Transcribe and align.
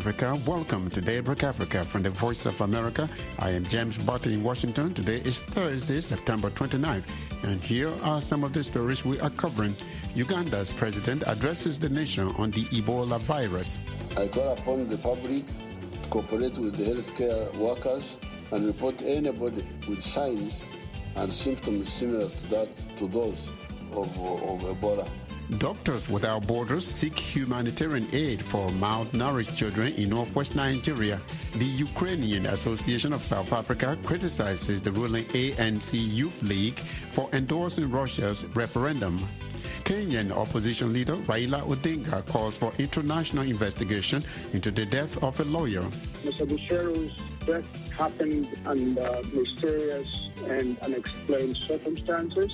Africa. 0.00 0.34
Welcome 0.46 0.88
to 0.90 1.02
Daybreak 1.02 1.44
Africa 1.44 1.84
from 1.84 2.02
the 2.02 2.08
Voice 2.08 2.46
of 2.46 2.58
America. 2.62 3.06
I 3.38 3.50
am 3.50 3.64
James 3.66 3.98
Butty 3.98 4.32
in 4.32 4.42
Washington. 4.42 4.94
Today 4.94 5.18
is 5.26 5.42
Thursday, 5.42 6.00
September 6.00 6.48
29th, 6.48 7.04
and 7.42 7.62
here 7.62 7.92
are 8.02 8.22
some 8.22 8.42
of 8.42 8.54
the 8.54 8.64
stories 8.64 9.04
we 9.04 9.20
are 9.20 9.28
covering. 9.28 9.76
Uganda's 10.14 10.72
president 10.72 11.22
addresses 11.26 11.78
the 11.78 11.90
nation 11.90 12.28
on 12.38 12.50
the 12.50 12.64
Ebola 12.72 13.20
virus. 13.20 13.78
I 14.16 14.28
call 14.28 14.54
upon 14.54 14.88
the 14.88 14.96
public 14.96 15.44
to 15.44 16.08
cooperate 16.08 16.56
with 16.56 16.76
the 16.76 16.84
healthcare 16.84 17.54
workers 17.56 18.16
and 18.52 18.64
report 18.64 19.02
anybody 19.02 19.66
with 19.86 20.02
signs 20.02 20.62
and 21.16 21.30
symptoms 21.30 21.92
similar 21.92 22.26
to 22.26 22.46
that 22.48 22.96
to 22.96 23.06
those 23.06 23.46
of, 23.92 24.08
of 24.18 24.60
Ebola. 24.62 25.06
Doctors 25.58 26.08
Without 26.08 26.46
Borders 26.46 26.86
seek 26.86 27.18
humanitarian 27.18 28.06
aid 28.12 28.42
for 28.42 28.68
malnourished 28.70 29.56
children 29.56 29.92
in 29.94 30.10
northwest 30.10 30.54
Nigeria. 30.54 31.20
The 31.56 31.64
Ukrainian 31.64 32.46
Association 32.46 33.12
of 33.12 33.24
South 33.24 33.52
Africa 33.52 33.98
criticizes 34.04 34.80
the 34.80 34.92
ruling 34.92 35.24
ANC 35.26 35.92
Youth 35.92 36.40
League 36.42 36.78
for 36.78 37.28
endorsing 37.32 37.90
Russia's 37.90 38.44
referendum. 38.54 39.28
Kenyan 39.84 40.30
opposition 40.30 40.92
leader 40.92 41.16
Raila 41.16 41.66
Odinga 41.66 42.24
calls 42.26 42.56
for 42.56 42.72
international 42.78 43.44
investigation 43.44 44.22
into 44.52 44.70
the 44.70 44.86
death 44.86 45.20
of 45.22 45.40
a 45.40 45.44
lawyer. 45.44 45.82
Mr. 46.22 46.46
Busheru's 46.46 47.12
death 47.44 47.64
happened 47.90 48.46
under 48.66 49.20
mysterious 49.32 50.28
and 50.46 50.78
unexplained 50.78 51.56
circumstances. 51.56 52.50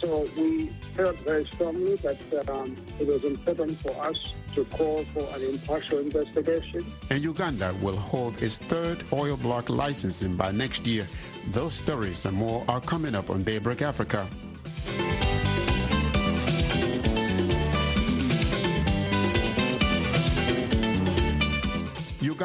So 0.00 0.28
we 0.36 0.72
felt 0.94 1.16
very 1.20 1.44
strongly 1.46 1.96
that 1.96 2.48
um, 2.48 2.76
it 2.98 3.06
was 3.06 3.24
important 3.24 3.78
for 3.78 3.90
us 4.04 4.16
to 4.54 4.64
call 4.66 5.04
for 5.14 5.26
an 5.34 5.42
impartial 5.42 5.98
investigation. 5.98 6.84
And 7.10 7.22
Uganda 7.22 7.74
will 7.80 7.96
hold 7.96 8.42
its 8.42 8.58
third 8.58 9.04
oil 9.12 9.36
block 9.36 9.70
licensing 9.70 10.36
by 10.36 10.52
next 10.52 10.86
year. 10.86 11.06
Those 11.48 11.74
stories 11.74 12.24
and 12.24 12.36
more 12.36 12.64
are 12.68 12.80
coming 12.80 13.14
up 13.14 13.30
on 13.30 13.42
Daybreak 13.42 13.82
Africa. 13.82 14.28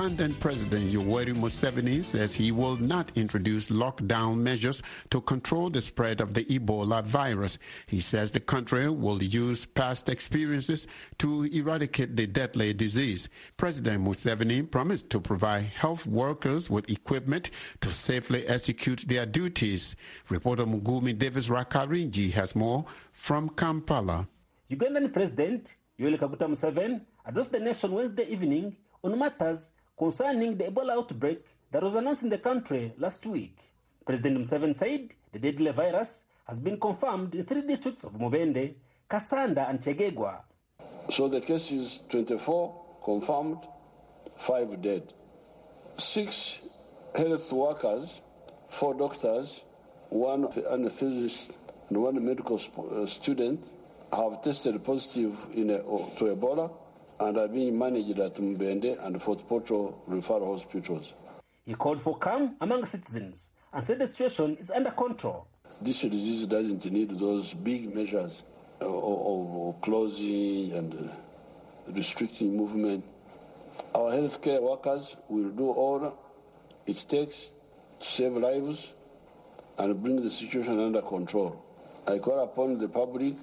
Ugandan 0.07 0.39
President 0.39 0.89
Yoweri 0.89 1.35
Museveni 1.35 2.01
says 2.01 2.33
he 2.33 2.53
will 2.53 2.77
not 2.77 3.11
introduce 3.17 3.67
lockdown 3.67 4.37
measures 4.37 4.81
to 5.09 5.19
control 5.19 5.69
the 5.69 5.81
spread 5.81 6.21
of 6.21 6.33
the 6.33 6.45
Ebola 6.45 7.03
virus. 7.03 7.59
He 7.87 7.99
says 7.99 8.31
the 8.31 8.39
country 8.39 8.87
will 8.89 9.21
use 9.21 9.65
past 9.65 10.07
experiences 10.07 10.87
to 11.17 11.43
eradicate 11.51 12.15
the 12.15 12.25
deadly 12.25 12.73
disease. 12.73 13.27
President 13.57 14.01
Museveni 14.01 14.71
promised 14.71 15.09
to 15.09 15.19
provide 15.19 15.63
health 15.63 16.05
workers 16.07 16.69
with 16.69 16.89
equipment 16.89 17.51
to 17.81 17.91
safely 17.91 18.47
execute 18.47 19.03
their 19.09 19.25
duties. 19.25 19.97
Reporter 20.29 20.63
Mugume 20.65 21.17
Davis 21.17 21.49
Rwakaringi 21.49 22.31
has 22.31 22.55
more 22.55 22.85
from 23.11 23.49
Kampala. 23.49 24.29
Ugandan 24.71 25.11
President 25.11 25.69
Yoweri 25.99 26.17
Kaguta 26.17 26.47
Museveni 26.47 27.01
addressed 27.25 27.51
the 27.51 27.59
nation 27.59 27.91
Wednesday 27.91 28.25
evening 28.29 28.73
on 29.03 29.19
matters 29.19 29.69
concerning 29.97 30.57
the 30.57 30.65
Ebola 30.65 30.91
outbreak 30.93 31.43
that 31.71 31.83
was 31.83 31.95
announced 31.95 32.23
in 32.23 32.29
the 32.29 32.37
country 32.37 32.93
last 32.97 33.25
week. 33.25 33.57
President 34.05 34.37
Museveni 34.37 34.75
said 34.75 35.09
the 35.33 35.39
deadly 35.39 35.71
virus 35.71 36.23
has 36.47 36.59
been 36.59 36.79
confirmed 36.79 37.35
in 37.35 37.45
three 37.45 37.61
districts 37.61 38.03
of 38.03 38.13
Mubende, 38.13 38.75
Kassanda, 39.09 39.69
and 39.69 39.81
Kyegegwa. 39.81 40.39
So 41.09 41.27
the 41.27 41.41
case 41.41 41.71
is 41.71 42.01
24 42.09 42.85
confirmed, 43.03 43.57
5 44.37 44.81
dead. 44.81 45.13
Six 45.97 46.59
health 47.15 47.51
workers, 47.51 48.21
four 48.69 48.93
doctors, 48.93 49.63
one 50.09 50.43
anesthetist, 50.47 51.53
and 51.89 51.97
one 52.01 52.23
medical 52.23 52.59
uh, 52.91 53.05
student 53.07 53.63
have 54.11 54.41
tested 54.41 54.81
positive 54.83 55.35
in 55.53 55.69
a, 55.71 55.79
to 55.79 56.25
Ebola 56.35 56.71
and 57.19 57.37
are 57.37 57.47
being 57.47 57.77
managed 57.77 58.19
at 58.19 58.35
Mubende 58.35 59.03
and 59.05 59.21
Fort 59.21 59.47
Portal 59.47 60.03
referral 60.09 60.53
hospitals. 60.53 61.13
He 61.65 61.73
called 61.73 62.01
for 62.01 62.17
calm 62.17 62.55
among 62.61 62.85
citizens 62.85 63.49
and 63.73 63.83
said 63.83 63.99
the 63.99 64.07
situation 64.07 64.57
is 64.59 64.71
under 64.71 64.91
control. 64.91 65.47
This 65.81 66.01
disease 66.01 66.45
doesn't 66.47 66.85
need 66.91 67.11
those 67.11 67.53
big 67.53 67.93
measures 67.93 68.43
of, 68.79 68.93
of 68.93 69.81
closing 69.81 70.73
and 70.73 71.11
restricting 71.93 72.55
movement. 72.55 73.03
Our 73.93 74.11
healthcare 74.11 74.61
workers 74.61 75.15
will 75.29 75.49
do 75.49 75.69
all 75.69 76.17
it 76.85 77.05
takes 77.09 77.49
to 77.99 78.07
save 78.07 78.33
lives 78.33 78.93
and 79.77 80.01
bring 80.01 80.21
the 80.21 80.29
situation 80.29 80.79
under 80.79 81.01
control. 81.01 81.63
I 82.07 82.19
call 82.19 82.43
upon 82.43 82.79
the 82.79 82.87
public 82.87 83.33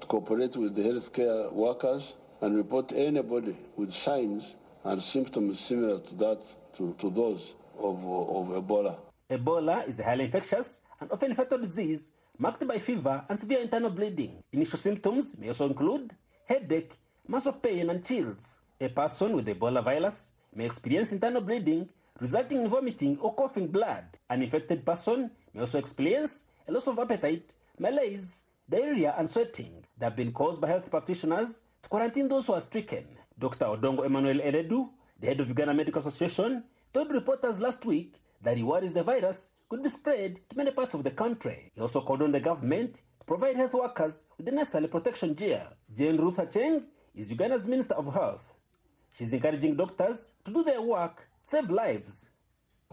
to 0.00 0.06
cooperate 0.06 0.56
with 0.56 0.74
the 0.74 0.82
healthcare 0.82 1.52
workers 1.52 2.14
and 2.40 2.56
report 2.56 2.92
anybody 2.92 3.56
with 3.76 3.92
signs 3.92 4.54
and 4.84 5.02
symptoms 5.02 5.60
similar 5.60 6.00
to 6.00 6.14
that 6.16 6.38
to, 6.76 6.94
to 6.98 7.10
those 7.10 7.54
of, 7.78 7.98
of 8.04 8.46
Ebola. 8.62 8.96
Ebola 9.30 9.86
is 9.88 9.98
a 10.00 10.04
highly 10.04 10.24
infectious 10.24 10.80
and 11.00 11.10
often 11.12 11.34
fatal 11.34 11.58
disease 11.58 12.10
marked 12.38 12.66
by 12.66 12.78
fever 12.78 13.24
and 13.28 13.38
severe 13.38 13.60
internal 13.60 13.90
bleeding. 13.90 14.42
Initial 14.52 14.78
symptoms 14.78 15.36
may 15.38 15.48
also 15.48 15.66
include 15.66 16.12
headache, 16.46 16.92
muscle 17.28 17.52
pain, 17.52 17.90
and 17.90 18.04
chills. 18.04 18.56
A 18.80 18.88
person 18.88 19.34
with 19.36 19.46
Ebola 19.46 19.84
virus 19.84 20.30
may 20.54 20.64
experience 20.64 21.12
internal 21.12 21.42
bleeding 21.42 21.88
resulting 22.20 22.62
in 22.62 22.68
vomiting 22.68 23.18
or 23.20 23.34
coughing 23.34 23.66
blood. 23.66 24.04
An 24.28 24.42
infected 24.42 24.84
person 24.84 25.30
may 25.54 25.60
also 25.60 25.78
experience 25.78 26.44
a 26.68 26.72
loss 26.72 26.86
of 26.86 26.98
appetite, 26.98 27.52
malaise, 27.78 28.40
diarrhea, 28.68 29.14
and 29.18 29.28
sweating 29.28 29.84
that 29.98 30.06
have 30.06 30.16
been 30.16 30.32
caused 30.32 30.60
by 30.60 30.68
health 30.68 30.90
practitioners 30.90 31.60
to 31.82 31.88
quarantine 31.88 32.28
those 32.28 32.46
who 32.46 32.54
are 32.54 32.60
stricken. 32.60 33.06
Dr. 33.38 33.66
Odongo 33.66 34.04
Emmanuel 34.04 34.40
Eredu, 34.40 34.88
the 35.18 35.26
head 35.26 35.40
of 35.40 35.48
Uganda 35.48 35.74
Medical 35.74 36.00
Association, 36.00 36.64
told 36.92 37.10
reporters 37.12 37.60
last 37.60 37.84
week 37.84 38.14
that 38.42 38.56
he 38.56 38.62
worries 38.62 38.92
the 38.92 39.02
virus 39.02 39.50
could 39.68 39.82
be 39.82 39.88
spread 39.88 40.38
to 40.48 40.56
many 40.56 40.72
parts 40.72 40.94
of 40.94 41.04
the 41.04 41.10
country. 41.10 41.70
He 41.74 41.80
also 41.80 42.00
called 42.00 42.22
on 42.22 42.32
the 42.32 42.40
government 42.40 42.94
to 42.94 43.24
provide 43.26 43.56
health 43.56 43.74
workers 43.74 44.24
with 44.36 44.46
the 44.46 44.52
necessary 44.52 44.88
protection 44.88 45.34
gear. 45.34 45.68
Jane 45.94 46.16
Ruth 46.16 46.36
Acheng 46.36 46.82
is 47.14 47.30
Uganda's 47.30 47.66
Minister 47.66 47.94
of 47.94 48.12
Health. 48.12 48.54
She's 49.12 49.32
encouraging 49.32 49.76
doctors 49.76 50.32
to 50.44 50.52
do 50.52 50.62
their 50.62 50.82
work, 50.82 51.28
save 51.42 51.70
lives. 51.70 52.28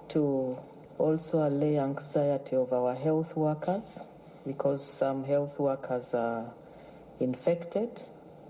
To 0.09 0.57
also 0.97 1.39
allay 1.47 1.77
anxiety 1.79 2.55
of 2.55 2.71
our 2.73 2.95
health 2.95 3.35
workers, 3.35 3.99
because 4.45 4.85
some 4.87 5.23
health 5.23 5.59
workers 5.59 6.13
are 6.13 6.53
infected 7.19 8.01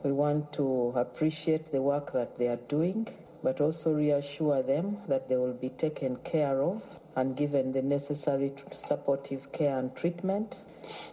we 0.04 0.12
want 0.12 0.54
to 0.54 0.94
appreciate 0.96 1.72
the 1.72 1.82
work 1.82 2.14
that 2.14 2.38
they 2.38 2.48
are 2.48 2.60
doing, 2.70 3.08
but 3.44 3.62
also 3.62 3.94
reassure 3.94 4.62
them 4.64 4.98
that 5.08 5.30
they 5.30 5.36
will 5.36 5.54
be 5.54 5.70
taken 5.70 6.18
care 6.18 6.62
of 6.62 6.82
and 7.16 7.36
given 7.36 7.72
the 7.72 7.82
necessary 7.82 8.54
supportive 8.86 9.52
care 9.52 9.78
and 9.78 9.96
treatment 9.96 10.58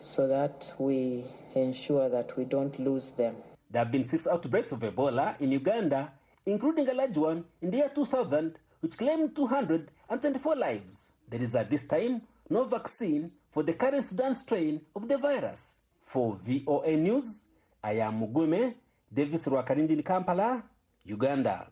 so 0.00 0.28
that 0.28 0.72
we 0.78 1.24
ensure 1.54 2.08
that 2.08 2.36
we 2.36 2.44
don't 2.44 2.78
lose 2.78 3.10
them. 3.10 3.36
There 3.70 3.82
have 3.82 3.92
been 3.92 4.04
six 4.04 4.26
outbreaks 4.26 4.72
of 4.72 4.80
Ebola 4.80 5.40
in 5.40 5.50
Uganda, 5.52 6.12
including 6.46 6.88
a 6.88 6.94
large 6.94 7.16
one 7.16 7.44
in 7.60 7.70
the 7.70 7.78
year 7.78 7.90
2000, 7.94 8.58
which 8.80 8.96
claimed 8.96 9.34
224 9.34 10.56
lives. 10.56 11.12
There 11.28 11.42
is 11.42 11.54
at 11.54 11.70
this 11.70 11.86
time 11.86 12.22
no 12.50 12.64
vaccine 12.64 13.32
for 13.50 13.62
the 13.62 13.72
current 13.72 14.04
Sudan 14.06 14.34
strain 14.34 14.80
of 14.94 15.08
the 15.08 15.16
virus. 15.18 15.76
For 16.04 16.38
VOA 16.46 16.96
News, 16.96 17.44
Am 17.84 18.16
Mugume 18.18 18.76
Davis 19.10 19.46
Rwakarindi 19.46 19.92
in 19.92 20.02
Kampala, 20.02 20.62
Uganda. 21.04 21.68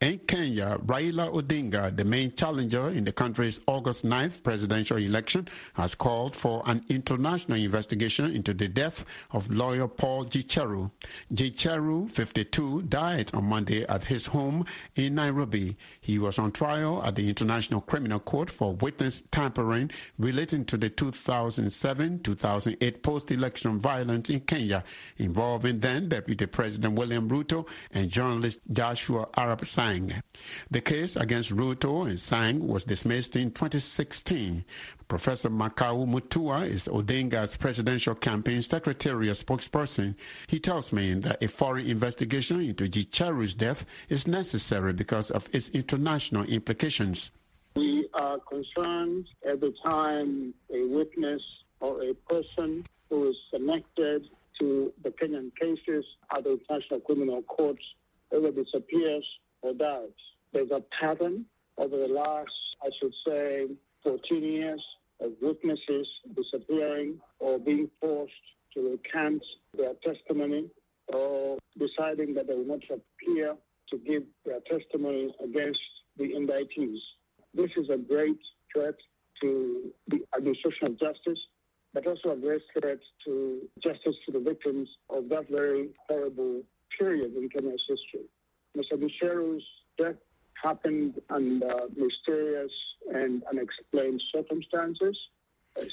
In 0.00 0.18
Kenya, 0.20 0.78
Raila 0.86 1.30
Odinga, 1.30 1.94
the 1.94 2.06
main 2.06 2.34
challenger 2.34 2.88
in 2.88 3.04
the 3.04 3.12
country's 3.12 3.60
August 3.66 4.02
9th 4.02 4.42
presidential 4.42 4.96
election, 4.96 5.46
has 5.74 5.94
called 5.94 6.34
for 6.34 6.62
an 6.64 6.82
international 6.88 7.58
investigation 7.58 8.34
into 8.34 8.54
the 8.54 8.66
death 8.66 9.04
of 9.32 9.50
lawyer 9.50 9.86
Paul 9.86 10.24
Gicheru. 10.24 10.90
Gicheru, 11.34 12.10
52, 12.10 12.84
died 12.84 13.30
on 13.34 13.44
Monday 13.44 13.84
at 13.88 14.04
his 14.04 14.24
home 14.24 14.64
in 14.94 15.16
Nairobi. 15.16 15.76
He 16.00 16.18
was 16.18 16.38
on 16.38 16.52
trial 16.52 17.02
at 17.04 17.16
the 17.16 17.28
International 17.28 17.82
Criminal 17.82 18.20
Court 18.20 18.48
for 18.48 18.72
witness 18.76 19.22
tampering 19.30 19.90
relating 20.18 20.64
to 20.64 20.78
the 20.78 20.88
2007-2008 20.88 23.02
post-election 23.02 23.78
violence 23.78 24.30
in 24.30 24.40
Kenya, 24.40 24.82
involving 25.18 25.80
then 25.80 26.08
Deputy 26.08 26.46
President 26.46 26.94
William 26.94 27.28
Ruto 27.28 27.68
and 27.92 28.08
journalist 28.08 28.60
Joshua 28.72 29.26
Arap 29.36 29.66
Sang. 29.66 29.89
Sang. 29.90 30.22
The 30.70 30.80
case 30.80 31.16
against 31.16 31.50
Ruto 31.50 32.08
and 32.08 32.18
Sang 32.18 32.68
was 32.68 32.84
dismissed 32.84 33.34
in 33.34 33.50
2016. 33.50 34.64
Professor 35.08 35.50
Makau 35.50 36.06
Mutua 36.06 36.68
is 36.68 36.86
Odinga's 36.86 37.56
presidential 37.56 38.14
campaign 38.14 38.62
secretariat 38.62 39.36
spokesperson. 39.36 40.14
He 40.46 40.60
tells 40.60 40.92
me 40.92 41.14
that 41.14 41.42
a 41.42 41.48
foreign 41.48 41.86
investigation 41.86 42.60
into 42.60 42.88
Gicheru's 42.88 43.54
death 43.54 43.84
is 44.08 44.28
necessary 44.28 44.92
because 44.92 45.32
of 45.32 45.48
its 45.52 45.70
international 45.70 46.44
implications. 46.44 47.32
We 47.74 48.08
are 48.14 48.38
concerned 48.38 49.26
every 49.44 49.74
time 49.84 50.54
a 50.72 50.86
witness 50.86 51.42
or 51.80 52.02
a 52.04 52.14
person 52.28 52.86
who 53.08 53.30
is 53.30 53.36
connected 53.52 54.28
to 54.60 54.92
the 55.02 55.10
Kenyan 55.10 55.50
cases 55.56 56.04
at 56.32 56.44
the 56.44 56.52
International 56.52 57.00
Criminal 57.00 57.42
Court 57.42 57.80
ever 58.32 58.52
disappears 58.52 59.24
or 59.62 59.74
dies. 59.74 60.08
There's 60.52 60.70
a 60.70 60.82
pattern 60.98 61.46
over 61.78 61.96
the 61.96 62.08
last, 62.08 62.50
I 62.82 62.90
should 63.00 63.14
say, 63.26 63.66
14 64.02 64.42
years 64.42 64.82
of 65.20 65.32
witnesses 65.40 66.08
disappearing 66.34 67.20
or 67.38 67.58
being 67.58 67.90
forced 68.00 68.32
to 68.74 68.90
recant 68.90 69.42
their 69.76 69.92
testimony 70.04 70.70
or 71.08 71.58
deciding 71.78 72.34
that 72.34 72.46
they 72.46 72.54
will 72.54 72.64
not 72.64 72.80
appear 72.84 73.56
to 73.90 73.98
give 73.98 74.22
their 74.44 74.60
testimony 74.60 75.34
against 75.42 75.80
the 76.16 76.24
indictees. 76.24 76.98
This 77.54 77.70
is 77.76 77.90
a 77.90 77.96
great 77.96 78.38
threat 78.72 78.94
to 79.40 79.90
the 80.08 80.20
administration 80.36 80.86
of 80.86 81.00
justice, 81.00 81.38
but 81.92 82.06
also 82.06 82.30
a 82.30 82.36
great 82.36 82.62
threat 82.72 82.98
to 83.24 83.62
justice 83.82 84.14
to 84.26 84.32
the 84.32 84.38
victims 84.38 84.88
of 85.08 85.28
that 85.28 85.48
very 85.50 85.88
horrible 86.08 86.62
period 86.96 87.34
in 87.34 87.48
Kenya's 87.48 87.82
history. 87.88 88.26
Mr. 88.76 88.92
Gicheru's 88.94 89.64
death 89.98 90.16
happened 90.62 91.20
under 91.30 91.88
mysterious 91.96 92.72
and 93.12 93.42
unexplained 93.44 94.22
circumstances. 94.34 95.16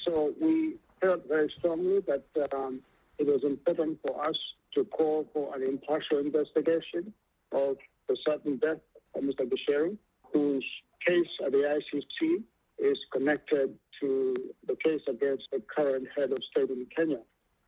So 0.04 0.34
we 0.42 0.76
felt 1.02 1.28
very 1.28 1.52
strongly 1.58 2.02
that 2.08 2.54
um, 2.54 2.82
it 3.18 3.26
was 3.26 3.44
important 3.44 4.00
for 4.06 4.26
us 4.26 4.38
to 4.76 4.84
call 4.86 5.28
for 5.34 5.56
an 5.56 5.64
impartial 5.64 6.20
investigation 6.20 7.14
of 7.52 7.78
the 8.08 8.18
sudden 8.28 8.58
death 8.58 8.80
of 9.16 9.24
Mr. 9.24 9.50
Gicharu, 9.50 9.98
whose 10.34 10.66
case 11.06 11.28
at 11.46 11.52
the 11.52 11.80
ICC 11.80 12.44
is 12.80 12.98
connected 13.12 13.74
to 14.02 14.36
the 14.68 14.76
case 14.84 15.02
against 15.08 15.46
the 15.52 15.62
current 15.76 16.08
head 16.16 16.32
of 16.32 16.40
state 16.52 16.70
in 16.70 16.86
Kenya. 16.96 17.20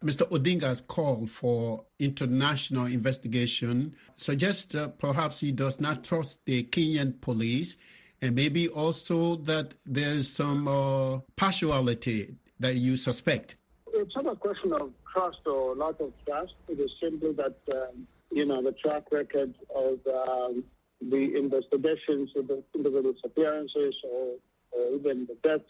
Mr. 0.04 0.30
Odinga's 0.30 0.80
call 0.80 1.28
for 1.28 1.84
international 2.00 2.86
investigation 2.86 3.94
suggests 4.16 4.74
uh, 4.74 4.88
perhaps 4.88 5.42
he 5.42 5.51
does 5.51 5.81
not 5.81 6.06
trust 6.06 6.40
the 6.46 6.63
Kenyan 6.63 7.19
police 7.19 7.75
and 8.22 8.34
maybe 8.34 8.69
also 8.69 9.36
that 9.36 9.74
there's 9.86 10.30
some 10.30 10.69
uh, 10.69 11.19
partiality 11.36 12.34
that 12.62 12.75
you 12.75 12.96
suspect. 12.96 13.57
It's 13.94 14.16
not 14.16 14.28
a 14.28 14.36
question 14.38 14.72
of 14.72 14.92
trust 15.12 15.40
or 15.46 15.75
lack 15.75 16.00
of 16.00 16.13
trust. 16.25 16.54
It 16.69 16.80
is 16.80 16.92
simply 17.02 17.34
that, 17.34 17.57
um, 17.69 18.07
you 18.31 18.45
know, 18.45 18.63
the 18.63 18.72
track 18.74 19.04
record 19.12 19.54
of 19.75 20.00
um, 20.07 20.63
the 21.02 21.36
investigations 21.36 22.30
of 22.38 22.48
the 22.48 22.63
disappearances 23.13 23.95
or, 24.10 24.36
or 24.72 24.95
even 24.95 25.28
the 25.28 25.36
deaths 25.44 25.66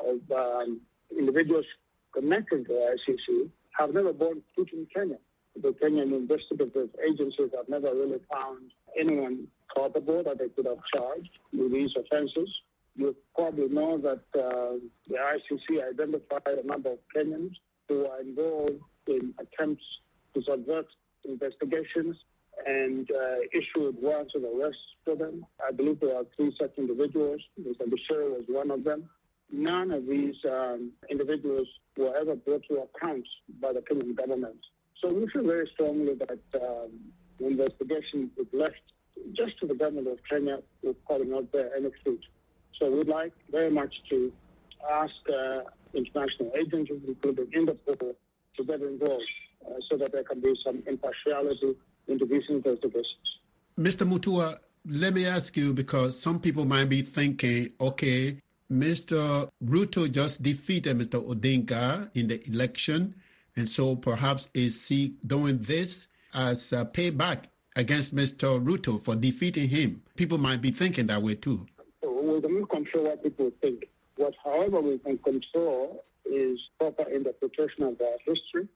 of 0.00 0.20
um, 0.34 0.80
individuals 1.10 1.66
connected 2.14 2.66
to 2.66 2.72
the 2.72 2.96
ICC 3.12 3.50
have 3.78 3.92
never 3.92 4.12
borne 4.12 4.42
fruit 4.54 4.70
in 4.72 4.86
Kenya. 4.94 5.18
The 5.60 5.70
Kenyan 5.70 6.12
investigative 6.14 6.90
agencies 7.06 7.50
have 7.56 7.68
never 7.68 7.94
really 7.94 8.20
found 8.32 8.72
anyone 8.98 9.46
culpable 9.74 10.22
that 10.24 10.38
they 10.38 10.48
could 10.48 10.66
have 10.66 10.78
charged 10.94 11.30
with 11.52 11.72
these 11.72 11.90
offenses. 11.96 12.50
You 12.96 13.14
probably 13.34 13.68
know 13.68 13.98
that 13.98 14.22
uh, 14.38 14.78
the 15.08 15.16
ICC 15.16 15.90
identified 15.90 16.58
a 16.62 16.66
number 16.66 16.92
of 16.92 16.98
Kenyans 17.14 17.54
who 17.88 18.06
are 18.06 18.20
involved 18.20 18.80
in 19.06 19.34
attempts 19.38 19.84
to 20.34 20.42
subvert 20.42 20.86
investigations 21.24 22.16
and 22.66 23.08
uh, 23.10 23.40
issued 23.52 23.96
warrants 24.00 24.34
of 24.36 24.44
arrest 24.44 24.78
for 25.04 25.16
them. 25.16 25.44
I 25.66 25.72
believe 25.72 26.00
there 26.00 26.16
are 26.16 26.24
three 26.36 26.54
such 26.60 26.72
individuals. 26.78 27.40
Mr. 27.60 27.82
Bashir 27.82 28.30
was 28.30 28.44
one 28.48 28.70
of 28.70 28.84
them. 28.84 29.08
None 29.56 29.92
of 29.92 30.06
these 30.08 30.34
um, 30.50 30.90
individuals 31.08 31.68
were 31.96 32.12
ever 32.16 32.34
brought 32.34 32.64
to 32.68 32.82
account 32.86 33.24
by 33.60 33.72
the 33.72 33.80
Kenyan 33.80 34.16
government. 34.16 34.58
So 35.00 35.12
we 35.12 35.28
feel 35.28 35.44
very 35.44 35.70
strongly 35.72 36.14
that 36.14 36.60
um, 36.60 36.90
the 37.38 37.46
investigation 37.46 38.32
is 38.36 38.48
left 38.52 38.82
just 39.32 39.56
to 39.60 39.68
the 39.68 39.74
government 39.74 40.08
of 40.08 40.18
Kenya 40.28 40.58
with 40.82 40.96
calling 41.04 41.32
out 41.32 41.46
fruit. 42.02 42.24
So 42.80 42.90
we'd 42.90 43.06
like 43.06 43.32
very 43.52 43.70
much 43.70 43.94
to 44.10 44.32
ask 44.90 45.14
uh, 45.32 45.60
international 45.94 46.50
agencies, 46.58 47.02
including 47.06 47.46
Interpol, 47.46 48.16
to 48.56 48.64
get 48.64 48.82
involved 48.82 49.22
uh, 49.64 49.74
so 49.88 49.96
that 49.98 50.10
there 50.10 50.24
can 50.24 50.40
be 50.40 50.52
some 50.64 50.82
impartiality 50.88 51.76
into 52.08 52.26
these 52.26 52.48
investigations. 52.48 53.38
Mr. 53.78 54.04
Mutua, 54.04 54.58
let 54.86 55.14
me 55.14 55.26
ask 55.26 55.56
you 55.56 55.72
because 55.72 56.20
some 56.20 56.40
people 56.40 56.64
might 56.64 56.88
be 56.88 57.02
thinking, 57.02 57.70
okay, 57.80 58.36
Mr. 58.70 59.48
Ruto 59.64 60.10
just 60.10 60.42
defeated 60.42 60.96
Mr. 60.96 61.22
Odinga 61.22 62.08
in 62.14 62.28
the 62.28 62.46
election, 62.48 63.14
and 63.56 63.68
so 63.68 63.94
perhaps 63.94 64.48
is 64.54 64.88
he 64.88 65.14
doing 65.26 65.58
this 65.58 66.08
as 66.34 66.72
a 66.72 66.84
payback 66.84 67.44
against 67.76 68.14
Mr. 68.14 68.62
Ruto 68.62 69.02
for 69.02 69.14
defeating 69.16 69.68
him? 69.68 70.02
People 70.16 70.38
might 70.38 70.62
be 70.62 70.70
thinking 70.70 71.06
that 71.06 71.22
way 71.22 71.34
too. 71.34 71.66
We 72.02 72.40
don't 72.40 72.66
control 72.68 73.04
what 73.04 73.22
people 73.22 73.50
think. 73.60 73.86
What, 74.16 74.34
however, 74.42 74.80
we 74.80 74.98
can 74.98 75.18
control 75.18 76.04
is 76.24 76.58
proper 76.78 77.08
interpretation 77.10 77.82
of 77.82 78.00
our 78.00 78.18
history. 78.24 78.68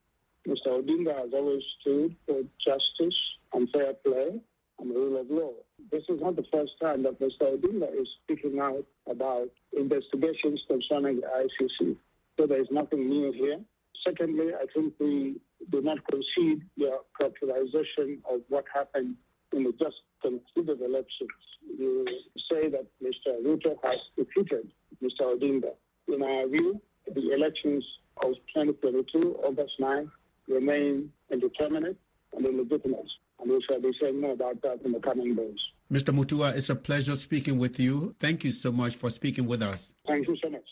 Mr. 0.47 0.69
Odinga 0.69 1.17
has 1.17 1.33
always 1.33 1.63
stood 1.81 2.15
for 2.27 2.43
justice 2.65 3.17
and 3.53 3.69
fair 3.71 3.95
play 3.95 4.41
the 4.79 4.95
rule 4.95 5.21
of 5.21 5.31
law. 5.31 5.53
This 5.91 6.05
is 6.09 6.21
not 6.21 6.37
the 6.37 6.45
first 6.53 6.73
time 6.81 7.03
that 7.03 7.21
Mr. 7.21 7.57
Odinga 7.57 7.89
is 8.01 8.09
speaking 8.23 8.61
out 8.61 8.85
about 9.09 9.49
investigations 9.77 10.63
concerning 10.69 11.21
the 11.21 11.27
ICC. 11.27 11.97
So 12.39 12.47
there 12.47 12.61
is 12.61 12.69
nothing 12.71 13.09
new 13.09 13.33
here. 13.33 13.59
Secondly, 14.07 14.53
I 14.55 14.67
think 14.75 14.95
we 15.01 15.41
do 15.71 15.83
not 15.83 15.99
concede 16.11 16.63
the 16.77 16.99
characterization 17.19 18.23
of 18.31 18.41
what 18.49 18.65
happened 18.73 19.17
in 19.53 19.65
the 19.65 19.73
just 19.73 19.97
concluded 20.23 20.81
elections. 20.81 21.31
You 21.79 22.07
say 22.51 22.69
that 22.69 22.87
Mr. 23.03 23.43
Ruto 23.45 23.77
has 23.83 23.99
defeated 24.17 24.71
Mr. 25.03 25.23
Odinga. 25.23 25.73
In 26.07 26.23
our 26.23 26.47
view, 26.47 26.81
the 27.13 27.33
elections 27.33 27.85
of 28.23 28.35
2022, 28.55 29.37
August 29.43 29.73
9, 29.79 30.11
remain 30.49 31.11
indeterminate 31.31 31.97
and 32.39 32.47
illegitimate. 32.47 33.07
And 33.41 33.51
we 33.51 33.65
shall 33.69 33.81
be 33.81 33.93
saying 34.01 34.21
more 34.21 34.33
about 34.33 34.61
that 34.63 34.81
in 34.85 34.93
the 34.93 35.01
coming 35.01 35.35
days. 35.35 35.59
Mr. 35.93 36.15
Mutua, 36.15 36.57
it's 36.57 36.71
a 36.71 36.77
pleasure 36.77 37.17
speaking 37.17 37.59
with 37.59 37.79
you. 37.79 38.15
Thank 38.19 38.45
you 38.45 38.53
so 38.53 38.73
much 38.73 38.97
for 38.97 39.11
speaking 39.11 39.47
with 39.47 39.63
us. 39.63 39.95
Thank 40.07 40.29
you 40.29 40.37
so 40.43 40.51
much. 40.51 40.65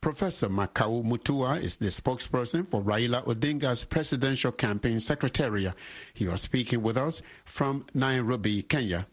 Professor 0.00 0.48
Makau 0.48 1.04
Mutua 1.04 1.60
is 1.60 1.76
the 1.76 1.86
spokesperson 1.86 2.68
for 2.68 2.82
Raila 2.82 3.24
Odinga's 3.24 3.84
presidential 3.84 4.52
campaign 4.52 5.00
secretariat. 5.00 5.74
He 6.14 6.28
was 6.28 6.42
speaking 6.42 6.82
with 6.82 6.96
us 6.96 7.20
from 7.44 7.84
Nairobi, 7.94 8.62
Kenya. 8.62 9.06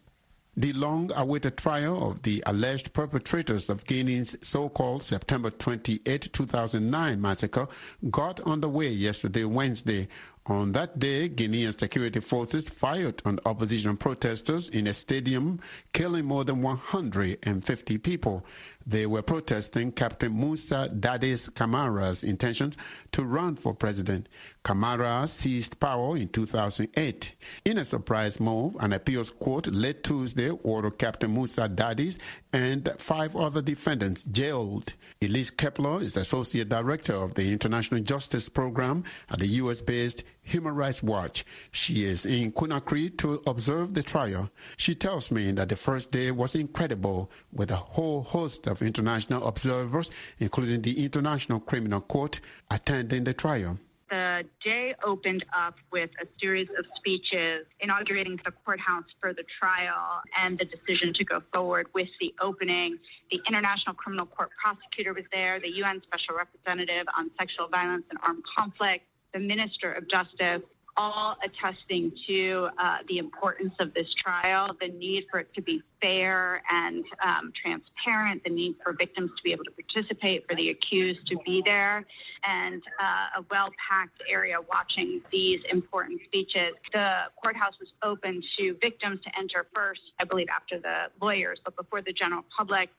The 0.58 0.72
long 0.72 1.12
awaited 1.14 1.58
trial 1.58 2.12
of 2.12 2.22
the 2.22 2.42
alleged 2.46 2.94
perpetrators 2.94 3.70
of 3.70 3.84
Guinea's 3.86 4.38
so 4.42 4.70
called 4.70 5.04
September 5.04 5.50
28, 5.50 6.32
2009 6.32 7.20
massacre 7.20 7.68
got 8.10 8.40
underway 8.42 8.88
yesterday, 8.88 9.44
Wednesday. 9.44 10.08
On 10.48 10.74
that 10.74 11.00
day, 11.00 11.28
Guinean 11.28 11.78
security 11.78 12.20
forces 12.20 12.70
fired 12.70 13.20
on 13.26 13.40
opposition 13.48 13.98
protesters 13.98 14.70
in 14.70 14.86
a 14.86 14.94
stadium, 14.94 15.60
killing 15.92 16.26
more 16.26 16.44
than 16.44 16.62
150 16.62 17.98
people. 17.98 18.46
They 18.86 19.08
were 19.08 19.24
protesting 19.24 19.92
Captain 19.92 20.40
Musa 20.40 20.92
Dadis 20.94 21.52
Camara's 21.56 22.24
intentions 22.24 22.78
to 23.14 23.24
run 23.24 23.56
for 23.56 23.74
president. 23.74 24.30
Camara 24.62 25.28
seized 25.28 25.80
power 25.80 26.16
in 26.16 26.28
2008. 26.28 27.34
In 27.66 27.80
a 27.80 27.86
surprise 27.86 28.40
move, 28.40 28.78
an 28.80 28.94
appeals 28.94 29.32
court 29.32 29.66
late 29.74 30.04
Tuesday 30.04 30.52
ordered 30.52 31.00
Captain 31.00 31.34
Musa 31.34 31.68
Dadis 31.68 32.20
and 32.54 32.88
five 33.00 33.36
other 33.36 33.64
defendants 33.64 34.24
jailed. 34.26 34.94
Elise 35.24 35.50
Keppler 35.50 36.04
is 36.04 36.16
Associate 36.16 36.70
Director 36.70 37.16
of 37.16 37.34
the 37.34 37.52
International 37.52 38.02
Justice 38.02 38.48
Program 38.50 39.04
at 39.32 39.40
the 39.40 39.48
U.S. 39.48 39.82
based 39.82 40.24
Human 40.46 40.76
Rights 40.76 41.04
Watch. 41.04 41.44
She 41.72 42.06
is 42.06 42.26
in 42.26 42.52
Conakry 42.52 43.16
to 43.18 43.42
observe 43.48 43.94
the 43.94 44.04
trial. 44.04 44.50
She 44.78 44.96
tells 44.96 45.32
me 45.32 45.52
that 45.52 45.70
the 45.70 45.76
first 45.76 46.12
day 46.12 46.32
was 46.32 46.56
incredible 46.56 47.32
with 47.52 47.72
a 47.72 47.76
whole 47.76 48.22
host 48.22 48.68
of 48.68 48.82
international 48.82 49.46
observers, 49.48 50.10
including 50.40 50.82
the 50.82 51.04
International 51.04 51.60
Criminal 51.60 52.02
Court, 52.02 52.40
attending 52.70 53.24
the 53.24 53.34
trial. 53.34 53.80
The 54.10 54.44
day 54.64 54.94
opened 55.04 55.44
up 55.58 55.76
with 55.92 56.12
a 56.22 56.28
series 56.40 56.68
of 56.78 56.86
speeches 56.96 57.66
inaugurating 57.80 58.40
the 58.46 58.52
courthouse 58.64 59.06
for 59.20 59.34
the 59.34 59.44
trial 59.60 60.22
and 60.40 60.58
the 60.58 60.66
decision 60.66 61.12
to 61.16 61.26
go 61.26 61.42
forward 61.52 61.88
with 61.96 62.10
the 62.22 62.34
opening. 62.40 63.00
The 63.32 63.42
International 63.48 63.96
Criminal 63.96 64.28
Court 64.28 64.52
prosecutor 64.62 65.14
was 65.14 65.26
there, 65.34 65.60
the 65.60 65.72
UN 65.82 66.04
Special 66.04 66.36
Representative 66.36 67.08
on 67.18 67.32
Sexual 67.40 67.70
Violence 67.70 68.06
and 68.12 68.20
Armed 68.22 68.44
Conflict, 68.56 69.06
the 69.36 69.42
Minister 69.42 69.92
of 69.92 70.10
Justice, 70.10 70.62
all 70.96 71.36
attesting 71.44 72.10
to 72.26 72.70
uh, 72.80 73.00
the 73.10 73.18
importance 73.18 73.74
of 73.82 73.94
this 73.94 74.08
trial, 74.24 74.74
the 74.80 74.88
need 74.88 75.26
for 75.30 75.42
it 75.42 75.54
to 75.54 75.62
be 75.62 75.84
fair 76.02 76.64
and 76.72 77.04
um, 77.22 77.52
transparent, 77.62 78.42
the 78.46 78.50
need 78.50 78.76
for 78.82 78.94
victims 78.94 79.30
to 79.36 79.44
be 79.44 79.52
able 79.52 79.66
to 79.66 79.72
participate, 79.72 80.48
for 80.48 80.56
the 80.56 80.70
accused 80.70 81.28
to 81.28 81.36
be 81.46 81.62
there, 81.66 82.06
and 82.48 82.82
uh, 83.02 83.42
a 83.42 83.46
well 83.52 83.72
packed 83.90 84.24
area 84.32 84.56
watching 84.70 85.20
these 85.34 85.60
important 85.70 86.22
speeches. 86.24 86.74
The 86.94 87.24
courthouse 87.44 87.74
was 87.78 87.90
open 88.02 88.42
to 88.58 88.78
victims 88.82 89.20
to 89.26 89.38
enter 89.38 89.68
first, 89.76 90.00
I 90.18 90.24
believe, 90.24 90.48
after 90.56 90.80
the 90.80 91.08
lawyers, 91.22 91.60
but 91.66 91.76
before 91.76 92.02
the 92.02 92.14
general 92.14 92.46
public. 92.58 92.90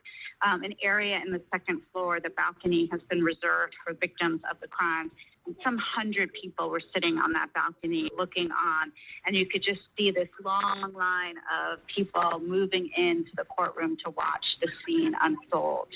Um, 0.46 0.64
an 0.64 0.74
area 0.82 1.18
in 1.24 1.32
the 1.32 1.40
second 1.50 1.80
floor, 1.90 2.20
the 2.20 2.28
balcony, 2.28 2.90
has 2.92 3.00
been 3.08 3.22
reserved 3.24 3.74
for 3.82 3.94
victims 3.94 4.42
of 4.50 4.60
the 4.60 4.68
crimes 4.68 5.10
some 5.62 5.78
hundred 5.78 6.32
people 6.32 6.70
were 6.70 6.80
sitting 6.94 7.18
on 7.18 7.32
that 7.32 7.52
balcony 7.54 8.08
looking 8.16 8.50
on, 8.50 8.92
and 9.24 9.36
you 9.36 9.46
could 9.46 9.62
just 9.62 9.80
see 9.96 10.10
this 10.10 10.28
long 10.44 10.92
line 10.92 11.36
of 11.62 11.78
people 11.86 12.40
moving 12.40 12.90
into 12.96 13.30
the 13.36 13.44
courtroom 13.44 13.96
to 14.04 14.10
watch 14.10 14.58
the 14.60 14.68
scene 14.84 15.14
unfold. 15.20 15.88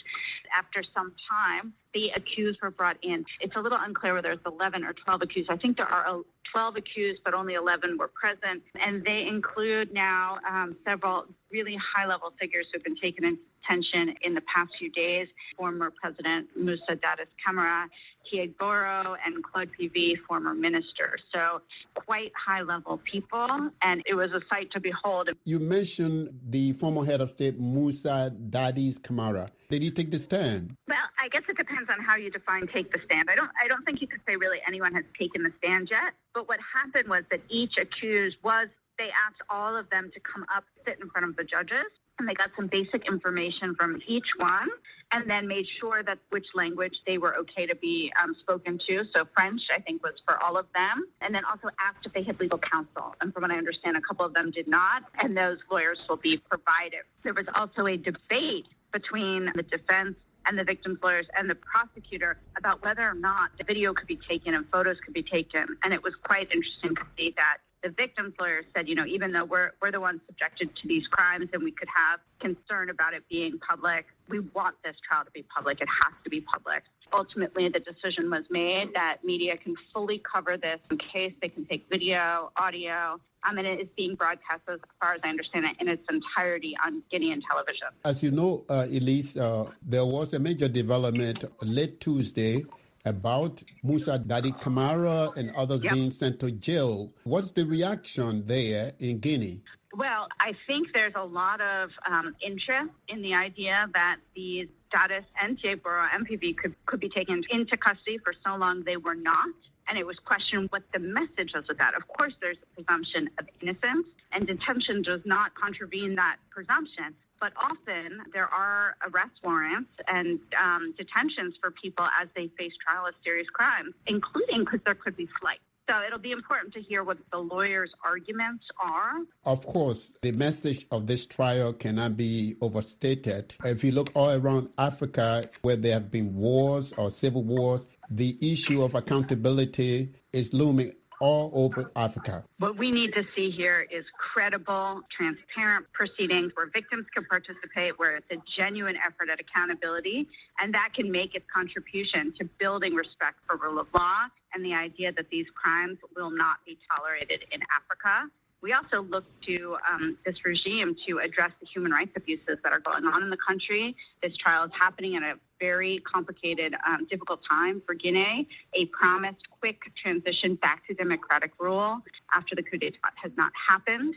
After 0.57 0.83
some 0.95 1.15
time, 1.29 1.73
the 1.95 2.11
accused 2.17 2.59
were 2.63 2.71
brought 2.71 2.97
in. 3.03 3.25
It's 3.41 3.55
a 3.57 3.61
little 3.61 3.79
unclear 3.81 4.15
whether 4.15 4.33
it's 4.33 4.43
11 4.47 4.85
or 4.85 4.93
12 4.93 5.23
accused. 5.23 5.51
I 5.51 5.57
think 5.57 5.77
there 5.77 5.87
are 5.87 6.23
12 6.53 6.77
accused, 6.77 7.21
but 7.25 7.35
only 7.35 7.55
11 7.55 7.99
were 7.99 8.09
present. 8.09 8.63
And 8.75 9.05
they 9.05 9.27
include 9.29 9.93
now 9.93 10.39
um, 10.49 10.77
several 10.85 11.27
really 11.51 11.77
high 11.77 12.07
level 12.07 12.33
figures 12.41 12.67
who've 12.73 12.83
been 12.83 12.97
taken 12.97 13.25
into 13.25 13.41
attention 13.65 14.15
in 14.23 14.35
the 14.35 14.43
past 14.55 14.73
few 14.79 14.91
days. 14.91 15.29
Former 15.57 15.93
President 16.01 16.49
Musa 16.57 16.93
Dadis 16.93 17.29
Camara, 17.45 17.89
Tiegboro, 18.33 19.17
and 19.25 19.43
Claude 19.45 19.71
Pivi, 19.73 20.17
former 20.27 20.55
minister. 20.55 21.19
So 21.33 21.61
quite 21.95 22.33
high 22.35 22.63
level 22.63 23.01
people. 23.11 23.71
And 23.83 24.03
it 24.07 24.15
was 24.15 24.31
a 24.33 24.41
sight 24.49 24.71
to 24.73 24.81
behold. 24.81 25.31
You 25.45 25.59
mentioned 25.59 26.31
the 26.49 26.73
former 26.73 27.05
head 27.05 27.21
of 27.21 27.31
state, 27.31 27.59
Musa 27.59 28.33
Dadis 28.51 29.03
Camara. 29.03 29.51
Did 29.71 29.85
you 29.85 29.93
take 29.93 30.11
the 30.11 30.19
stand? 30.19 30.75
Well, 30.89 30.99
I 31.23 31.29
guess 31.29 31.43
it 31.49 31.57
depends 31.57 31.89
on 31.89 32.05
how 32.05 32.17
you 32.17 32.29
define 32.29 32.67
take 32.75 32.91
the 32.91 32.99
stand. 33.05 33.31
I 33.31 33.37
don't 33.37 33.51
I 33.63 33.69
don't 33.69 33.85
think 33.85 34.03
you 34.03 34.09
could 34.09 34.21
say 34.27 34.35
really 34.35 34.59
anyone 34.67 34.93
has 34.95 35.05
taken 35.17 35.45
the 35.45 35.53
stand 35.59 35.89
yet. 35.91 36.13
But 36.35 36.49
what 36.49 36.59
happened 36.75 37.09
was 37.09 37.23
that 37.31 37.41
each 37.49 37.79
accused 37.81 38.37
was 38.43 38.67
they 38.99 39.15
asked 39.15 39.41
all 39.49 39.77
of 39.77 39.89
them 39.91 40.11
to 40.13 40.21
come 40.21 40.45
up, 40.55 40.65
sit 40.85 40.99
in 41.01 41.09
front 41.09 41.31
of 41.31 41.37
the 41.37 41.45
judges, 41.45 41.87
and 42.19 42.29
they 42.29 42.35
got 42.35 42.51
some 42.59 42.67
basic 42.67 43.07
information 43.07 43.75
from 43.79 44.03
each 44.07 44.27
one, 44.37 44.69
and 45.13 45.31
then 45.31 45.47
made 45.47 45.65
sure 45.81 46.03
that 46.03 46.19
which 46.29 46.47
language 46.55 46.93
they 47.07 47.17
were 47.17 47.35
okay 47.37 47.65
to 47.65 47.77
be 47.77 48.13
um, 48.23 48.35
spoken 48.41 48.79
to. 48.89 49.05
So 49.15 49.25
French, 49.35 49.63
I 49.75 49.81
think, 49.81 50.03
was 50.03 50.15
for 50.27 50.37
all 50.43 50.59
of 50.59 50.67
them, 50.75 51.07
and 51.23 51.33
then 51.33 51.45
also 51.47 51.69
asked 51.79 52.05
if 52.05 52.13
they 52.13 52.25
had 52.25 52.39
legal 52.41 52.59
counsel. 52.59 53.15
And 53.21 53.33
from 53.33 53.43
what 53.43 53.53
I 53.53 53.57
understand, 53.57 53.97
a 53.97 54.03
couple 54.03 54.27
of 54.27 54.35
them 54.35 54.51
did 54.51 54.69
not, 54.69 55.05
and 55.23 55.35
those 55.35 55.59
lawyers 55.71 55.99
will 56.09 56.19
be 56.19 56.37
provided. 56.37 57.07
There 57.23 57.35
was 57.35 57.47
also 57.55 57.87
a 57.87 57.97
debate 57.97 58.67
between 58.93 59.51
the 59.55 59.63
defense 59.63 60.17
and 60.47 60.59
the 60.59 60.65
victim's 60.65 60.99
lawyers 61.03 61.27
and 61.37 61.49
the 61.49 61.55
prosecutor 61.55 62.39
about 62.57 62.83
whether 62.83 63.09
or 63.09 63.15
not 63.15 63.51
the 63.59 63.65
video 63.65 63.93
could 63.93 64.07
be 64.07 64.19
taken 64.29 64.55
and 64.55 64.65
photos 64.71 64.97
could 65.05 65.15
be 65.15 65.23
taken. 65.23 65.67
And 65.85 65.93
it 65.93 66.03
was 66.03 66.15
quite 66.25 66.49
interesting 66.51 66.95
to 66.97 67.03
see 67.17 67.35
that 67.37 67.59
the 67.83 67.91
victim's 67.91 68.35
lawyers 68.39 68.65
said, 68.75 68.89
you 68.89 68.95
know, 68.95 69.07
even 69.07 69.33
though 69.33 69.45
we're, 69.45 69.73
we're 69.81 69.93
the 69.93 70.01
ones 70.01 70.21
subjected 70.27 70.69
to 70.77 70.89
these 70.89 71.07
crimes 71.11 71.49
and 71.53 71.63
we 71.63 71.73
could 71.73 71.89
have 71.95 72.21
concern 72.41 72.91
about 72.91 73.15
it 73.15 73.23
being 73.31 73.59
public, 73.59 74.07
we 74.29 74.41
want 74.55 74.77
this 74.85 74.97
trial 75.07 75.25
to 75.25 75.31
be 75.31 75.45
public. 75.55 75.81
It 75.81 75.89
has 76.05 76.13
to 76.25 76.31
be 76.31 76.43
public. 76.43 76.83
Ultimately, 77.13 77.69
the 77.69 77.81
decision 77.81 78.31
was 78.31 78.45
made 78.51 78.93
that 78.95 79.19
media 79.25 79.57
can 79.57 79.75
fully 79.93 80.21
cover 80.31 80.57
this 80.57 80.79
in 80.91 80.99
case 80.99 81.33
they 81.41 81.49
can 81.49 81.65
take 81.67 81.87
video, 81.89 82.53
audio, 82.57 83.19
um, 83.49 83.59
and 83.59 83.67
it 83.67 83.81
is 83.81 83.89
being 83.97 84.15
broadcast, 84.15 84.63
as 84.69 84.81
far 85.01 85.15
as 85.15 85.21
I 85.25 85.29
understand 85.29 85.65
it, 85.65 85.77
in 85.81 85.89
its 85.89 86.03
entirety 86.11 86.75
on 86.85 87.03
Guinean 87.13 87.41
television. 87.49 87.89
As 88.05 88.23
you 88.23 88.31
know, 88.31 88.65
uh, 88.69 88.87
Elise, 88.91 89.37
uh, 89.37 89.71
there 89.83 90.05
was 90.05 90.35
a 90.35 90.39
major 90.39 90.69
development 90.69 91.45
late 91.63 92.01
Tuesday 92.01 92.65
about 93.05 93.63
Musa 93.83 94.19
Dadi 94.19 94.59
Camara 94.61 95.31
and 95.37 95.51
others 95.57 95.83
yep. 95.83 95.95
being 95.95 96.11
sent 96.11 96.39
to 96.41 96.51
jail. 96.51 97.11
What's 97.25 97.51
the 97.51 97.65
reaction 97.65 98.45
there 98.47 98.93
in 98.99 99.19
Guinea? 99.19 99.63
Well, 99.95 100.29
I 100.39 100.53
think 100.67 100.89
there's 100.93 101.15
a 101.17 101.25
lot 101.25 101.61
of 101.61 101.91
um, 102.09 102.37
interest 102.45 102.93
in 103.09 103.23
the 103.23 103.35
idea 103.35 103.89
that 103.95 104.19
these 104.37 104.69
Dadis 104.95 105.25
and 105.41 105.59
Tiegboro 105.61 106.09
MPV 106.11 106.57
could, 106.59 106.75
could 106.87 107.01
be 107.01 107.09
taken 107.09 107.43
into 107.51 107.77
custody 107.77 108.19
for 108.19 108.33
so 108.45 108.57
long 108.57 108.85
they 108.85 108.97
were 108.97 109.17
not. 109.17 109.49
And 109.91 109.99
it 109.99 110.07
was 110.07 110.17
questioned 110.25 110.71
what 110.71 110.85
the 110.95 111.01
message 111.01 111.51
was 111.55 111.65
with 111.69 111.79
that. 111.79 111.95
Of 111.95 112.07
course, 112.09 112.33
there's 112.41 112.57
a 112.63 112.83
presumption 112.83 113.29
of 113.39 113.47
innocence, 113.61 114.07
and 114.33 114.47
detention 114.47 115.03
does 115.03 115.21
not 115.27 115.55
contravene 115.55 116.15
that 116.15 116.37
presumption 116.51 117.15
but 117.41 117.53
often 117.57 118.21
there 118.33 118.47
are 118.47 118.97
arrest 119.09 119.33
warrants 119.43 119.91
and 120.07 120.39
um, 120.63 120.95
detentions 120.97 121.55
for 121.61 121.71
people 121.71 122.07
as 122.21 122.29
they 122.37 122.49
face 122.59 122.73
trial 122.87 123.07
of 123.07 123.15
serious 123.25 123.49
crimes, 123.49 123.95
including 124.07 124.61
because 124.61 124.81
there 124.85 124.95
could 124.95 125.17
be 125.17 125.27
flight. 125.41 125.59
So 125.91 126.01
it'll 126.07 126.21
be 126.21 126.31
important 126.31 126.73
to 126.75 126.81
hear 126.81 127.03
what 127.03 127.19
the 127.33 127.39
lawyers' 127.39 127.91
arguments 128.05 128.65
are. 128.81 129.15
Of 129.45 129.67
course, 129.67 130.17
the 130.23 130.31
message 130.31 130.87
of 130.93 131.09
this 131.09 131.27
trial 131.27 131.73
cannot 131.73 132.17
be 132.17 132.57
overstated. 132.61 133.57
If 133.65 133.83
you 133.83 133.91
look 133.91 134.13
all 134.15 134.31
around 134.31 134.69
Africa, 134.79 135.51
where 135.63 135.75
there 135.75 135.95
have 135.95 136.13
been 136.13 136.37
wars 136.37 136.93
or 136.97 137.11
civil 137.11 137.43
wars, 137.43 137.89
the 138.09 138.39
issue 138.41 138.83
of 138.83 138.95
accountability 138.95 140.13
is 140.33 140.55
looming 140.55 140.93
all 141.21 141.51
over 141.55 141.93
Africa. 141.95 142.45
What 142.59 142.77
we 142.79 142.91
need 142.91 143.13
to 143.13 143.23
see 143.37 143.51
here 143.51 143.87
is 143.91 144.05
credible, 144.17 145.03
transparent 145.17 145.87
proceedings 145.93 146.53
where 146.55 146.67
victims 146.73 147.07
can 147.15 147.25
participate, 147.27 147.99
where 147.99 148.17
it's 148.17 148.27
a 148.33 148.37
genuine 148.57 148.97
effort 148.97 149.29
at 149.31 149.39
accountability, 149.39 150.27
and 150.59 150.75
that 150.75 150.91
can 150.95 151.11
make 151.11 151.35
its 151.35 151.45
contribution 151.55 152.33
to 152.39 152.49
building 152.59 152.95
respect 152.95 153.37
for 153.47 153.57
rule 153.57 153.79
of 153.79 153.87
law 153.95 154.25
and 154.55 154.65
the 154.65 154.75
idea 154.75 155.13
that 155.13 155.27
these 155.31 155.47
crimes 155.55 155.99
will 156.17 156.31
not 156.31 156.57
be 156.67 156.79
tolerated 156.91 157.45
in 157.53 157.61
Africa. 157.77 158.31
We 158.63 158.73
also 158.75 159.03
look 159.03 159.25
to 159.47 159.77
um, 159.91 160.19
this 160.27 160.37
regime 160.45 160.95
to 161.09 161.19
address 161.19 161.51
the 161.61 161.67
human 161.73 161.93
rights 161.93 162.13
abuses 162.17 162.59
that 162.63 162.73
are 162.73 162.81
going 162.81 163.05
on 163.05 163.23
in 163.23 163.31
the 163.31 163.39
country. 163.47 163.97
This 164.23 164.37
trial 164.37 164.65
is 164.65 164.71
happening 164.79 165.15
in 165.15 165.23
a 165.23 165.35
very 165.61 166.03
complicated, 166.11 166.75
um, 166.87 167.07
difficult 167.09 167.41
time 167.49 167.83
for 167.87 167.95
Guinea. 167.95 168.49
A 168.75 168.87
promised 168.87 169.49
quick 169.61 169.81
transition 170.03 170.57
back 170.57 170.87
to 170.89 170.95
democratic 170.95 171.53
rule 171.61 171.99
after 172.33 172.57
the 172.57 172.63
coup 172.63 172.79
d'etat 172.79 173.13
has 173.23 173.33
not 173.37 173.53
happened. 173.69 174.15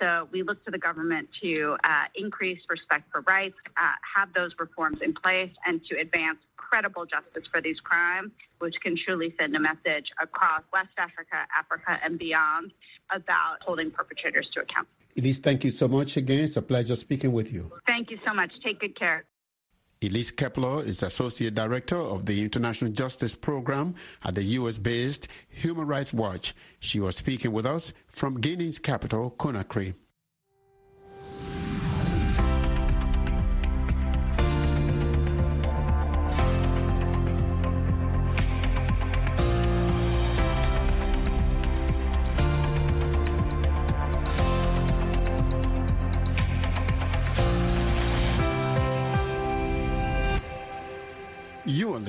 So 0.00 0.28
we 0.30 0.42
look 0.42 0.62
to 0.64 0.70
the 0.70 0.78
government 0.78 1.28
to 1.42 1.76
uh, 1.84 2.04
increase 2.14 2.58
respect 2.68 3.10
for 3.10 3.22
rights, 3.22 3.56
uh, 3.76 3.92
have 4.16 4.32
those 4.34 4.52
reforms 4.58 4.98
in 5.00 5.14
place, 5.14 5.50
and 5.64 5.80
to 5.86 5.98
advance 5.98 6.38
credible 6.56 7.06
justice 7.06 7.44
for 7.50 7.60
these 7.60 7.80
crimes, 7.80 8.32
which 8.58 8.74
can 8.82 8.96
truly 8.96 9.34
send 9.38 9.54
a 9.56 9.60
message 9.60 10.06
across 10.20 10.62
West 10.72 10.90
Africa, 10.98 11.46
Africa, 11.56 11.98
and 12.04 12.18
beyond 12.18 12.72
about 13.10 13.62
holding 13.62 13.90
perpetrators 13.90 14.48
to 14.54 14.60
account. 14.60 14.88
Elise, 15.16 15.38
thank 15.38 15.64
you 15.64 15.70
so 15.70 15.88
much 15.88 16.16
again. 16.16 16.44
It's 16.44 16.56
a 16.56 16.62
pleasure 16.62 16.96
speaking 16.96 17.32
with 17.32 17.52
you. 17.52 17.72
Thank 17.86 18.10
you 18.10 18.18
so 18.26 18.34
much. 18.34 18.52
Take 18.62 18.80
good 18.80 18.98
care. 18.98 19.24
Elise 20.06 20.30
Keppler 20.30 20.86
is 20.86 21.02
Associate 21.02 21.52
Director 21.52 21.96
of 21.96 22.26
the 22.26 22.40
International 22.40 22.92
Justice 22.92 23.34
Program 23.34 23.94
at 24.24 24.36
the 24.36 24.42
U.S. 24.60 24.78
based 24.78 25.26
Human 25.48 25.86
Rights 25.86 26.14
Watch. 26.14 26.54
She 26.78 27.00
was 27.00 27.16
speaking 27.16 27.50
with 27.50 27.66
us 27.66 27.92
from 28.06 28.40
Guinea's 28.40 28.78
capital, 28.78 29.34
Conakry. 29.36 29.94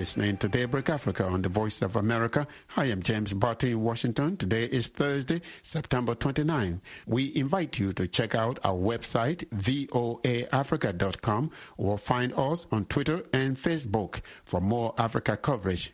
Listening 0.08 0.38
to 0.38 0.48
Daybreak 0.48 0.90
Africa 0.90 1.26
on 1.26 1.42
the 1.42 1.50
Voice 1.50 1.82
of 1.82 1.98
America. 1.98 2.48
I 2.78 2.86
am 2.86 3.04
James 3.04 3.34
Butty 3.34 3.72
in 3.72 3.82
Washington. 3.82 4.38
Today 4.38 4.64
is 4.64 4.88
Thursday, 4.88 5.42
September 5.64 6.16
29. 6.16 6.80
We 7.08 7.36
invite 7.36 7.78
you 7.78 7.92
to 7.92 8.08
check 8.08 8.34
out 8.34 8.58
our 8.64 8.78
website, 8.78 9.44
voaafrica.com, 9.50 11.52
or 11.76 11.98
find 11.98 12.34
us 12.38 12.68
on 12.72 12.86
Twitter 12.86 13.22
and 13.34 13.58
Facebook 13.58 14.22
for 14.46 14.62
more 14.62 14.94
Africa 14.98 15.36
coverage. 15.36 15.94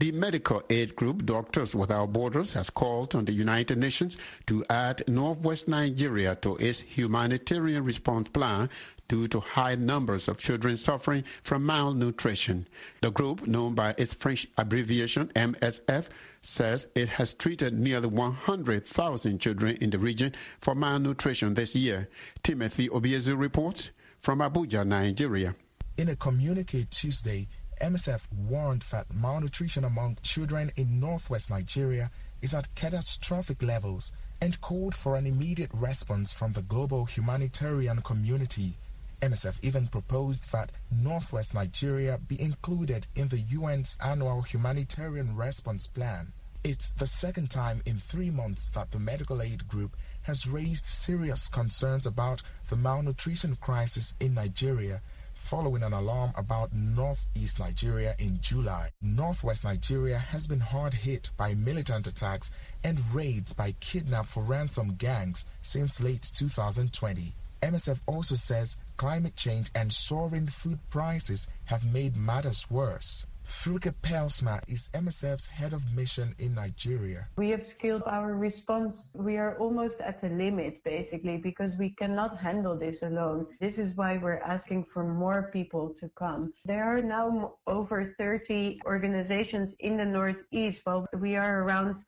The 0.00 0.10
medical 0.10 0.60
aid 0.70 0.96
group 0.96 1.24
Doctors 1.24 1.72
Without 1.72 2.12
Borders 2.12 2.52
has 2.54 2.68
called 2.68 3.14
on 3.14 3.26
the 3.26 3.32
United 3.32 3.78
Nations 3.78 4.18
to 4.46 4.64
add 4.68 5.04
northwest 5.06 5.68
Nigeria 5.68 6.34
to 6.42 6.56
its 6.56 6.80
humanitarian 6.80 7.84
response 7.84 8.28
plan 8.30 8.70
due 9.06 9.28
to 9.28 9.38
high 9.38 9.76
numbers 9.76 10.26
of 10.26 10.38
children 10.38 10.76
suffering 10.76 11.22
from 11.44 11.64
malnutrition. 11.64 12.66
The 13.02 13.12
group, 13.12 13.46
known 13.46 13.74
by 13.76 13.94
its 13.96 14.14
French 14.14 14.48
abbreviation 14.58 15.28
MSF, 15.36 16.08
says 16.42 16.88
it 16.96 17.10
has 17.10 17.34
treated 17.34 17.72
nearly 17.74 18.08
100,000 18.08 19.38
children 19.38 19.76
in 19.80 19.90
the 19.90 19.98
region 19.98 20.34
for 20.58 20.74
malnutrition 20.74 21.54
this 21.54 21.76
year. 21.76 22.08
Timothy 22.42 22.88
Obiezu 22.88 23.38
reports 23.38 23.92
from 24.20 24.40
Abuja, 24.40 24.84
Nigeria. 24.84 25.54
In 25.96 26.08
a 26.08 26.16
communique 26.16 26.84
Tuesday, 26.90 27.46
MSF 27.84 28.28
warned 28.32 28.80
that 28.92 29.12
malnutrition 29.12 29.84
among 29.84 30.16
children 30.22 30.72
in 30.74 30.98
northwest 31.00 31.50
Nigeria 31.50 32.10
is 32.40 32.54
at 32.54 32.74
catastrophic 32.74 33.62
levels 33.62 34.10
and 34.40 34.58
called 34.62 34.94
for 34.94 35.16
an 35.16 35.26
immediate 35.26 35.68
response 35.74 36.32
from 36.32 36.52
the 36.52 36.62
global 36.62 37.04
humanitarian 37.04 38.00
community. 38.00 38.78
MSF 39.20 39.58
even 39.60 39.88
proposed 39.88 40.50
that 40.50 40.70
northwest 40.90 41.54
Nigeria 41.54 42.16
be 42.16 42.40
included 42.40 43.06
in 43.14 43.28
the 43.28 43.44
UN's 43.54 43.98
annual 44.02 44.40
humanitarian 44.40 45.36
response 45.36 45.86
plan. 45.86 46.32
It's 46.64 46.90
the 46.92 47.06
second 47.06 47.50
time 47.50 47.82
in 47.84 47.98
three 47.98 48.30
months 48.30 48.68
that 48.68 48.92
the 48.92 48.98
medical 48.98 49.42
aid 49.42 49.68
group 49.68 49.94
has 50.22 50.48
raised 50.48 50.86
serious 50.86 51.48
concerns 51.48 52.06
about 52.06 52.40
the 52.70 52.76
malnutrition 52.76 53.56
crisis 53.56 54.14
in 54.20 54.32
Nigeria 54.32 55.02
following 55.44 55.82
an 55.82 55.92
alarm 55.92 56.32
about 56.36 56.72
northeast 56.72 57.60
Nigeria 57.60 58.14
in 58.18 58.38
July. 58.40 58.88
Northwest 59.02 59.62
Nigeria 59.62 60.16
has 60.16 60.46
been 60.46 60.60
hard 60.60 60.94
hit 60.94 61.30
by 61.36 61.54
militant 61.54 62.06
attacks 62.06 62.50
and 62.82 62.98
raids 63.14 63.52
by 63.52 63.72
kidnap 63.78 64.24
for 64.24 64.42
ransom 64.42 64.94
gangs 64.94 65.44
since 65.60 66.00
late 66.00 66.22
2020. 66.34 67.34
MSF 67.60 68.00
also 68.06 68.34
says 68.34 68.78
climate 68.96 69.36
change 69.36 69.70
and 69.74 69.92
soaring 69.92 70.46
food 70.46 70.78
prices 70.88 71.46
have 71.66 71.84
made 71.84 72.16
matters 72.16 72.66
worse. 72.70 73.26
Froukje 73.44 73.92
Pelsma 74.02 74.60
is 74.68 74.88
MSF's 74.94 75.46
head 75.46 75.72
of 75.72 75.94
mission 75.94 76.34
in 76.38 76.54
Nigeria. 76.54 77.28
We 77.36 77.50
have 77.50 77.66
scaled 77.66 78.02
our 78.06 78.34
response. 78.34 79.10
We 79.14 79.36
are 79.36 79.58
almost 79.58 80.00
at 80.00 80.20
the 80.20 80.30
limit, 80.30 80.82
basically, 80.82 81.36
because 81.36 81.76
we 81.76 81.90
cannot 81.90 82.38
handle 82.38 82.76
this 82.76 83.02
alone. 83.02 83.46
This 83.60 83.78
is 83.78 83.96
why 83.96 84.16
we're 84.16 84.40
asking 84.40 84.86
for 84.92 85.04
more 85.04 85.50
people 85.52 85.94
to 86.00 86.08
come. 86.18 86.54
There 86.64 86.84
are 86.84 87.02
now 87.02 87.56
over 87.66 88.14
30 88.18 88.80
organizations 88.86 89.74
in 89.80 89.98
the 89.98 90.06
Northeast, 90.06 90.80
while 90.84 91.06
we 91.20 91.36
are 91.36 91.62
around 91.62 92.02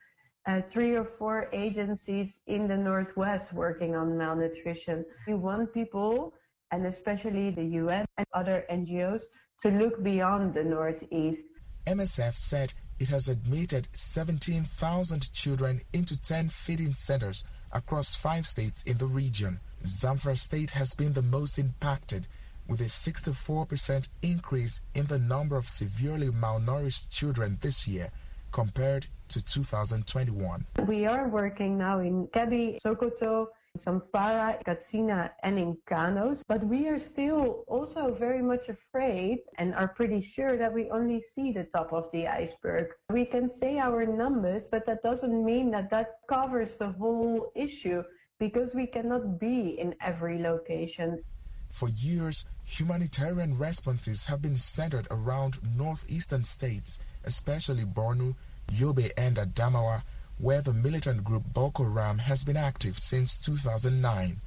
uh, 0.47 0.62
three 0.71 0.95
or 0.95 1.05
four 1.05 1.49
agencies 1.52 2.40
in 2.47 2.69
the 2.69 2.76
Northwest 2.76 3.52
working 3.52 3.95
on 3.97 4.16
malnutrition. 4.16 5.05
We 5.26 5.35
want 5.35 5.75
people, 5.75 6.35
and 6.73 6.87
especially 6.87 7.50
the 7.50 7.64
UN 7.64 8.04
and 8.18 8.26
other 8.35 8.64
NGOs, 8.70 9.23
to 9.62 9.70
look 9.70 10.02
beyond 10.02 10.54
the 10.54 10.64
Northeast. 10.64 11.44
MSF 11.87 12.37
said 12.37 12.75
it 12.99 13.08
has 13.08 13.28
admitted 13.28 13.88
17,000 13.92 15.32
children 15.32 15.82
into 15.92 16.20
10 16.20 16.49
feeding 16.49 16.94
centers 16.94 17.44
across 17.73 18.14
five 18.14 18.46
states 18.46 18.82
in 18.85 18.99
the 18.99 19.06
region. 19.06 19.61
Zamfara 19.82 20.37
State 20.37 20.70
has 20.70 20.94
been 20.94 21.12
the 21.12 21.23
most 21.23 21.58
impacted, 21.58 22.26
with 22.68 22.80
a 22.80 22.85
64% 22.85 24.08
increase 24.23 24.82
in 24.94 25.06
the 25.06 25.18
number 25.18 25.56
of 25.56 25.68
severely 25.68 26.28
malnourished 26.28 27.11
children 27.11 27.58
this 27.61 27.87
year 27.87 28.11
compared 28.50 29.06
to 29.28 29.44
2021. 29.44 30.66
We 30.87 31.06
are 31.06 31.28
working 31.28 31.78
now 31.78 32.00
in 32.00 32.26
Kebbi, 32.28 32.80
Sokoto, 32.82 33.49
Zamfara, 33.76 34.62
Katsina, 34.64 35.33
and 35.42 35.59
in 35.59 35.76
Kano. 35.87 36.35
But 36.49 36.64
we 36.64 36.88
are 36.88 36.99
still 36.99 37.64
also 37.66 38.12
very 38.14 38.42
much 38.42 38.68
afraid 38.68 39.38
and 39.59 39.75
are 39.75 39.88
pretty 39.88 40.21
sure 40.21 40.56
that 40.56 40.73
we 40.73 40.90
only 40.90 41.23
see 41.23 41.52
the 41.52 41.64
top 41.64 41.92
of 41.92 42.11
the 42.12 42.26
iceberg. 42.26 42.92
We 43.11 43.25
can 43.25 43.50
say 43.50 43.78
our 43.78 44.04
numbers, 44.06 44.67
but 44.67 44.86
that 44.86 45.02
doesn't 45.02 45.45
mean 45.45 45.71
that 45.73 45.91
that 45.91 46.19
covers 46.28 46.76
the 46.76 46.93
whole 46.93 47.52
issue 47.54 48.02
because 48.39 48.75
we 48.75 48.86
cannot 48.86 49.39
be 49.39 49.78
in 49.78 49.95
every 50.00 50.39
location. 50.39 51.23
For 51.71 51.89
years, 51.89 52.45
humanitarian 52.65 53.58
responses 53.58 54.26
have 54.26 54.43
been 54.43 54.56
centered 54.56 55.06
around 55.10 55.58
northeastern 55.76 56.45
states, 56.45 57.00
especially 57.25 57.84
Borno, 57.84 58.34
Yobe, 58.73 59.10
and 59.17 59.36
Adamawa 59.36 60.02
where 60.38 60.60
the 60.60 60.72
militant 60.72 61.25
group 61.25 61.42
Boko 61.52 61.84
Haram 61.84 62.18
has 62.18 62.44
been 62.44 62.56
active 62.56 62.99
since 62.99 63.38
2009. 63.38 64.40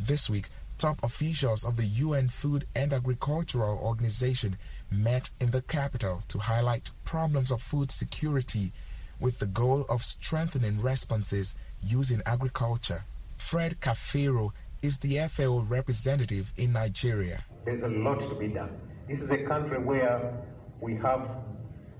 This 0.00 0.28
week, 0.28 0.48
top 0.76 1.02
officials 1.02 1.64
of 1.64 1.76
the 1.76 1.84
UN 1.84 2.28
Food 2.28 2.66
and 2.74 2.92
Agricultural 2.92 3.78
Organization 3.78 4.58
met 4.90 5.30
in 5.40 5.52
the 5.52 5.62
capital 5.62 6.22
to 6.28 6.38
highlight 6.38 6.90
problems 7.04 7.50
of 7.50 7.62
food 7.62 7.90
security 7.90 8.72
with 9.20 9.38
the 9.38 9.46
goal 9.46 9.86
of 9.88 10.02
strengthening 10.02 10.80
responses 10.82 11.54
using 11.82 12.20
agriculture. 12.26 13.04
Fred 13.38 13.80
Kafeero 13.80 14.50
is 14.82 14.98
the 14.98 15.18
FAO 15.28 15.60
representative 15.60 16.52
in 16.56 16.72
Nigeria. 16.72 17.44
There's 17.64 17.82
a 17.84 17.88
lot 17.88 18.20
to 18.28 18.34
be 18.34 18.48
done. 18.48 18.70
This 19.08 19.20
is 19.20 19.30
a 19.30 19.44
country 19.44 19.78
where 19.78 20.32
we 20.80 20.96
have 20.96 21.28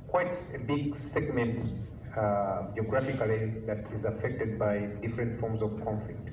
quite 0.08 0.36
a 0.54 0.58
big 0.58 0.96
segment 0.96 1.62
uh, 2.16 2.62
geographically 2.74 3.52
that 3.66 3.84
is 3.94 4.04
affected 4.04 4.58
by 4.58 4.78
different 5.02 5.38
forms 5.40 5.62
of 5.62 5.70
conflict. 5.84 6.30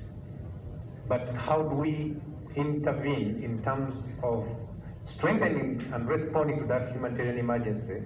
But 1.08 1.28
how 1.36 1.62
do 1.62 1.76
we 1.76 2.16
intervene 2.56 3.42
in 3.44 3.62
terms 3.62 3.94
of 4.22 4.46
strengthening 5.04 5.86
and 5.92 6.08
responding 6.08 6.60
to 6.60 6.66
that 6.66 6.92
humanitarian 6.92 7.38
emergency 7.38 8.02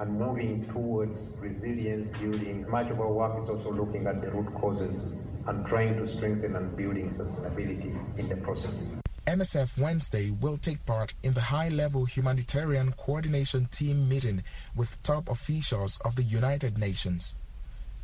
and 0.00 0.18
moving 0.18 0.66
towards 0.72 1.36
resilience 1.40 2.10
building? 2.18 2.64
Much 2.70 2.90
of 2.90 3.00
our 3.00 3.12
work 3.12 3.42
is 3.42 3.50
also 3.50 3.72
looking 3.72 4.06
at 4.06 4.22
the 4.22 4.30
root 4.30 4.52
causes 4.54 5.16
and 5.46 5.66
trying 5.66 5.96
to 5.96 6.08
strengthen 6.08 6.56
and 6.56 6.76
building 6.76 7.10
sustainability 7.10 7.94
in 8.18 8.28
the 8.28 8.36
process. 8.36 8.98
MSF 9.28 9.76
Wednesday 9.76 10.30
will 10.30 10.56
take 10.56 10.86
part 10.86 11.12
in 11.22 11.34
the 11.34 11.42
high 11.42 11.68
level 11.68 12.06
humanitarian 12.06 12.92
coordination 12.92 13.66
team 13.66 14.08
meeting 14.08 14.42
with 14.74 15.02
top 15.02 15.28
officials 15.28 16.00
of 16.02 16.16
the 16.16 16.22
United 16.22 16.78
Nations. 16.78 17.34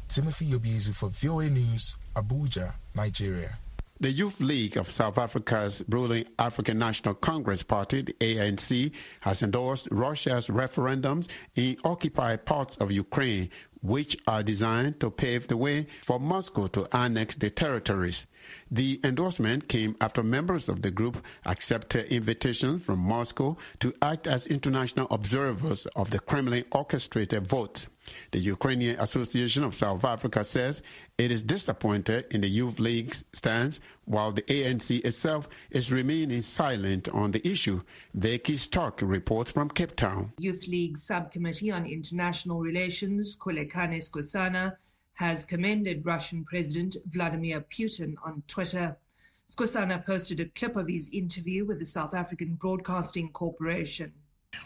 Timothy 0.06 0.48
Obiezu 0.52 0.94
for 0.94 1.08
VOA 1.08 1.48
News, 1.48 1.96
Abuja, 2.14 2.74
Nigeria. 2.94 3.56
The 4.00 4.10
Youth 4.10 4.40
League 4.40 4.76
of 4.76 4.90
South 4.90 5.18
Africa's 5.18 5.80
ruling 5.88 6.24
African 6.36 6.80
National 6.80 7.14
Congress 7.14 7.62
Party, 7.62 8.02
the 8.02 8.12
ANC, 8.14 8.90
has 9.20 9.40
endorsed 9.40 9.86
Russia's 9.92 10.48
referendums 10.48 11.28
in 11.54 11.76
occupied 11.84 12.44
parts 12.44 12.76
of 12.78 12.90
Ukraine, 12.90 13.50
which 13.82 14.16
are 14.26 14.42
designed 14.42 14.98
to 14.98 15.12
pave 15.12 15.46
the 15.46 15.56
way 15.56 15.86
for 16.02 16.18
Moscow 16.18 16.66
to 16.66 16.88
annex 16.94 17.36
the 17.36 17.50
territories. 17.50 18.26
The 18.68 19.00
endorsement 19.04 19.68
came 19.68 19.94
after 20.00 20.24
members 20.24 20.68
of 20.68 20.82
the 20.82 20.90
group 20.90 21.24
accepted 21.46 22.06
invitations 22.06 22.84
from 22.84 22.98
Moscow 22.98 23.56
to 23.78 23.94
act 24.02 24.26
as 24.26 24.48
international 24.48 25.06
observers 25.12 25.86
of 25.94 26.10
the 26.10 26.18
Kremlin 26.18 26.64
orchestrated 26.72 27.46
vote. 27.46 27.86
The 28.32 28.38
Ukrainian 28.38 28.98
Association 29.00 29.64
of 29.64 29.74
South 29.74 30.04
Africa 30.04 30.44
says 30.44 30.82
it 31.16 31.30
is 31.30 31.42
disappointed 31.42 32.26
in 32.30 32.40
the 32.40 32.48
Youth 32.48 32.78
League's 32.78 33.24
stance, 33.32 33.80
while 34.04 34.32
the 34.32 34.42
ANC 34.42 35.04
itself 35.04 35.48
is 35.70 35.92
remaining 35.92 36.42
silent 36.42 37.08
on 37.08 37.30
the 37.30 37.46
issue. 37.46 37.80
Vicky 38.12 38.56
Stark 38.56 39.00
reports 39.02 39.50
from 39.50 39.68
Cape 39.68 39.96
Town. 39.96 40.32
Youth 40.38 40.66
League 40.66 40.98
Subcommittee 40.98 41.70
on 41.70 41.86
International 41.86 42.60
Relations, 42.60 43.36
Khulekani 43.36 43.98
Skhosana, 43.98 44.76
has 45.14 45.44
commended 45.44 46.04
Russian 46.04 46.44
President 46.44 46.96
Vladimir 47.10 47.60
Putin 47.70 48.14
on 48.24 48.42
Twitter. 48.48 48.96
Skhosana 49.48 50.04
posted 50.04 50.40
a 50.40 50.46
clip 50.46 50.76
of 50.76 50.88
his 50.88 51.10
interview 51.10 51.64
with 51.64 51.78
the 51.78 51.84
South 51.84 52.14
African 52.14 52.54
Broadcasting 52.54 53.30
Corporation. 53.30 54.12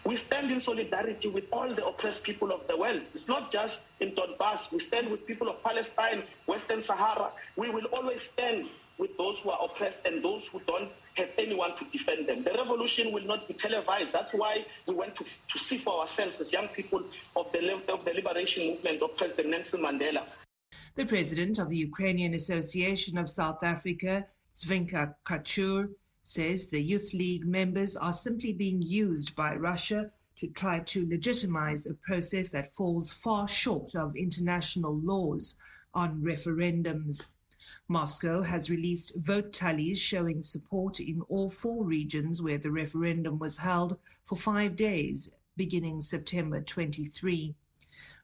We 0.05 0.17
stand 0.17 0.51
in 0.51 0.61
solidarity 0.61 1.29
with 1.29 1.45
all 1.53 1.73
the 1.75 1.87
oppressed 1.87 2.23
people 2.23 2.53
of 2.53 2.67
the 2.67 2.77
world. 2.77 3.03
It's 3.15 3.29
not 3.29 3.51
just 3.51 3.83
in 4.01 4.13
Donbass. 4.13 4.73
We 4.73 4.81
stand 4.81 5.11
with 5.11 5.27
people 5.27 5.49
of 5.49 5.63
Palestine, 5.63 6.23
Western 6.47 6.83
Sahara. 6.83 7.31
We 7.57 7.71
will 7.71 7.87
always 7.97 8.23
stand 8.23 8.69
with 8.99 9.17
those 9.17 9.41
who 9.41 9.51
are 9.51 9.59
oppressed 9.65 10.05
and 10.05 10.23
those 10.23 10.49
who 10.49 10.61
don't 10.67 10.91
have 11.15 11.31
anyone 11.39 11.75
to 11.77 11.85
defend 11.87 12.27
them. 12.27 12.43
The 12.43 12.53
revolution 12.53 13.13
will 13.13 13.25
not 13.25 13.47
be 13.49 13.55
televised. 13.55 14.13
That's 14.13 14.35
why 14.35 14.65
we 14.87 14.95
went 14.95 15.15
to, 15.17 15.25
to 15.25 15.59
see 15.59 15.79
for 15.79 16.01
ourselves 16.01 16.41
as 16.41 16.53
young 16.53 16.69
people 16.69 17.03
of 17.37 17.53
the, 17.53 17.75
of 17.93 18.05
the 18.05 18.13
liberation 18.13 18.67
movement 18.71 19.03
of 19.03 19.17
President 19.17 19.51
Nelson 19.51 19.83
Mandela. 19.83 20.25
The 20.97 21.07
president 21.07 21.59
of 21.59 21.69
the 21.69 21.77
Ukrainian 21.77 22.35
Association 22.35 23.19
of 23.19 23.31
South 23.31 23.63
Africa, 23.63 24.27
Zvinka 24.57 25.15
Kachur, 25.25 25.89
says 26.29 26.67
the 26.67 26.83
Youth 26.83 27.15
League 27.15 27.47
members 27.47 27.97
are 27.97 28.13
simply 28.13 28.53
being 28.53 28.83
used 28.83 29.35
by 29.35 29.57
Russia 29.57 30.13
to 30.37 30.47
try 30.49 30.79
to 30.81 31.09
legitimize 31.09 31.87
a 31.87 31.95
process 31.95 32.51
that 32.51 32.75
falls 32.75 33.11
far 33.11 33.49
short 33.49 33.95
of 33.95 34.15
international 34.15 34.99
laws 34.99 35.57
on 35.95 36.21
referendums. 36.21 37.27
Moscow 37.89 38.43
has 38.43 38.69
released 38.69 39.17
vote 39.17 39.55
tallies 39.55 39.99
showing 39.99 40.43
support 40.43 41.01
in 41.01 41.23
all 41.23 41.49
four 41.49 41.85
regions 41.85 42.43
where 42.43 42.59
the 42.59 42.71
referendum 42.71 43.39
was 43.39 43.57
held 43.57 43.99
for 44.25 44.37
five 44.37 44.77
days, 44.77 45.31
beginning 45.57 46.03
September 46.03 46.61
23. 46.61 47.55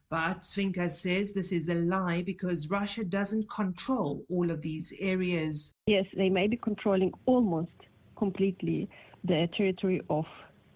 But 0.09 0.41
Svinka 0.41 0.91
says 0.91 1.31
this 1.31 1.51
is 1.51 1.69
a 1.69 1.73
lie 1.73 2.21
because 2.21 2.69
Russia 2.69 3.03
doesn't 3.03 3.49
control 3.49 4.23
all 4.29 4.51
of 4.51 4.61
these 4.61 4.93
areas. 4.99 5.73
Yes, 5.87 6.05
they 6.15 6.29
may 6.29 6.47
be 6.47 6.57
controlling 6.57 7.11
almost 7.25 7.71
completely 8.15 8.89
the 9.23 9.47
territory 9.57 10.01
of 10.09 10.25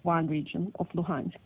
one 0.02 0.26
region 0.26 0.72
of 0.78 0.88
Luhansk, 0.94 1.38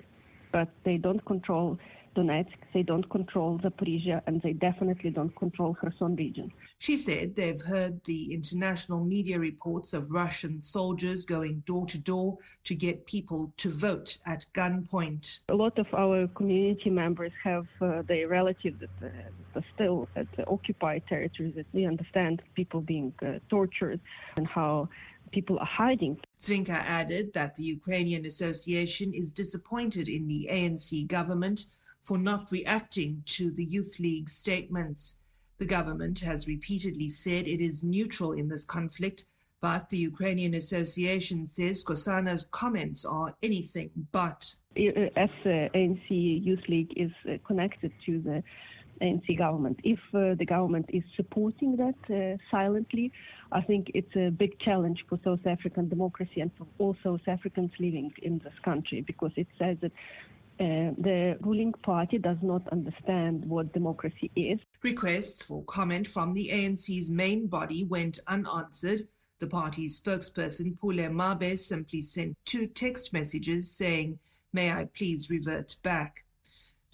but 0.52 0.68
they 0.84 0.96
don't 0.96 1.24
control 1.24 1.78
Donetsk, 2.14 2.54
they 2.72 2.82
don't 2.82 3.08
control 3.10 3.58
Zaporizhia, 3.58 4.22
and 4.26 4.40
they 4.42 4.52
definitely 4.52 5.10
don't 5.10 5.34
control 5.36 5.74
Kherson 5.74 6.16
region. 6.16 6.52
She 6.78 6.96
said 6.96 7.34
they've 7.34 7.60
heard 7.60 8.02
the 8.04 8.32
international 8.32 9.04
media 9.04 9.38
reports 9.38 9.94
of 9.94 10.10
Russian 10.10 10.62
soldiers 10.62 11.24
going 11.24 11.62
door 11.66 11.86
to 11.86 11.98
door 11.98 12.38
to 12.64 12.74
get 12.74 13.06
people 13.06 13.52
to 13.56 13.70
vote 13.70 14.16
at 14.26 14.46
gunpoint. 14.54 15.40
A 15.48 15.54
lot 15.54 15.78
of 15.78 15.86
our 15.94 16.28
community 16.28 16.90
members 16.90 17.32
have 17.42 17.66
uh, 17.80 18.02
their 18.02 18.28
relatives 18.28 18.80
that 18.80 18.90
uh, 19.02 19.58
are 19.58 19.64
still 19.74 20.08
at 20.14 20.26
the 20.36 20.46
occupied 20.46 21.02
territories. 21.08 21.54
That 21.56 21.66
we 21.72 21.86
understand 21.86 22.42
people 22.54 22.80
being 22.80 23.12
uh, 23.22 23.38
tortured 23.48 24.00
and 24.36 24.46
how 24.46 24.88
people 25.34 25.58
are 25.58 25.66
hiding. 25.84 26.16
Svinka 26.40 26.78
added 27.00 27.32
that 27.32 27.56
the 27.56 27.64
Ukrainian 27.64 28.24
Association 28.24 29.12
is 29.12 29.32
disappointed 29.32 30.08
in 30.08 30.28
the 30.28 30.48
ANC 30.58 31.06
government 31.08 31.66
for 32.02 32.18
not 32.18 32.52
reacting 32.52 33.22
to 33.36 33.50
the 33.50 33.64
Youth 33.64 33.98
League 33.98 34.28
statements. 34.28 35.18
The 35.58 35.66
government 35.66 36.18
has 36.20 36.46
repeatedly 36.46 37.08
said 37.08 37.48
it 37.48 37.60
is 37.60 37.82
neutral 37.82 38.32
in 38.32 38.46
this 38.48 38.64
conflict, 38.64 39.24
but 39.60 39.88
the 39.88 40.02
Ukrainian 40.12 40.54
Association 40.54 41.46
says 41.46 41.82
Skhosana's 41.82 42.44
comments 42.50 43.04
are 43.04 43.34
anything 43.42 43.90
but. 44.12 44.54
As 45.24 45.32
the 45.46 45.58
ANC 45.80 46.08
Youth 46.48 46.66
League 46.68 46.92
is 46.96 47.12
uh, 47.28 47.38
connected 47.48 47.92
to 48.06 48.20
the 48.20 48.42
ANC 49.00 49.36
government. 49.38 49.78
If 49.84 49.98
uh, 50.14 50.34
the 50.34 50.46
government 50.46 50.86
is 50.88 51.02
supporting 51.16 51.76
that 51.76 51.98
uh, 52.14 52.36
silently, 52.50 53.12
I 53.52 53.60
think 53.60 53.90
it's 53.94 54.14
a 54.16 54.30
big 54.30 54.58
challenge 54.60 55.04
for 55.08 55.18
South 55.24 55.46
African 55.46 55.88
democracy 55.88 56.40
and 56.40 56.50
for 56.56 56.66
all 56.78 56.96
South 57.02 57.26
Africans 57.26 57.72
living 57.78 58.12
in 58.22 58.38
this 58.38 58.54
country 58.64 59.00
because 59.00 59.32
it 59.36 59.48
says 59.58 59.76
that 59.80 59.92
uh, 60.60 60.94
the 60.98 61.36
ruling 61.40 61.72
party 61.82 62.16
does 62.16 62.36
not 62.40 62.68
understand 62.68 63.44
what 63.44 63.72
democracy 63.72 64.30
is. 64.36 64.60
Requests 64.82 65.42
for 65.42 65.64
comment 65.64 66.06
from 66.06 66.32
the 66.32 66.48
ANC's 66.50 67.10
main 67.10 67.48
body 67.48 67.84
went 67.84 68.20
unanswered. 68.28 69.00
The 69.40 69.48
party's 69.48 70.00
spokesperson, 70.00 70.78
Pule 70.78 71.08
Mabe, 71.10 71.58
simply 71.58 72.00
sent 72.00 72.36
two 72.44 72.68
text 72.68 73.12
messages 73.12 73.76
saying, 73.76 74.18
May 74.52 74.70
I 74.70 74.84
please 74.94 75.28
revert 75.28 75.74
back? 75.82 76.23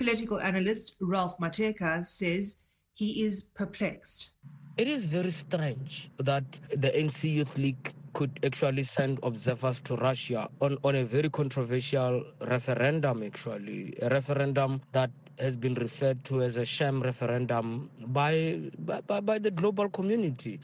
Political 0.00 0.40
analyst 0.40 0.96
Ralph 1.02 1.36
Mathekga 1.38 2.06
says 2.06 2.60
he 2.94 3.22
is 3.22 3.42
perplexed. 3.42 4.30
It 4.78 4.88
is 4.88 5.04
very 5.04 5.30
strange 5.30 6.10
that 6.18 6.42
the 6.74 6.88
NC 6.88 7.34
Youth 7.34 7.58
League 7.58 7.92
could 8.14 8.40
actually 8.42 8.84
send 8.84 9.18
observers 9.22 9.78
to 9.80 9.96
Russia 9.96 10.48
on, 10.62 10.78
on 10.84 10.96
a 10.96 11.04
very 11.04 11.28
controversial 11.28 12.24
referendum, 12.40 13.22
actually, 13.22 13.94
a 14.00 14.08
referendum 14.08 14.80
that 14.92 15.10
has 15.38 15.54
been 15.54 15.74
referred 15.74 16.24
to 16.24 16.40
as 16.40 16.56
a 16.56 16.64
sham 16.64 17.02
referendum 17.02 17.90
by, 18.06 18.58
by, 18.78 19.20
by 19.20 19.38
the 19.38 19.50
global 19.50 19.90
community. 19.90 20.60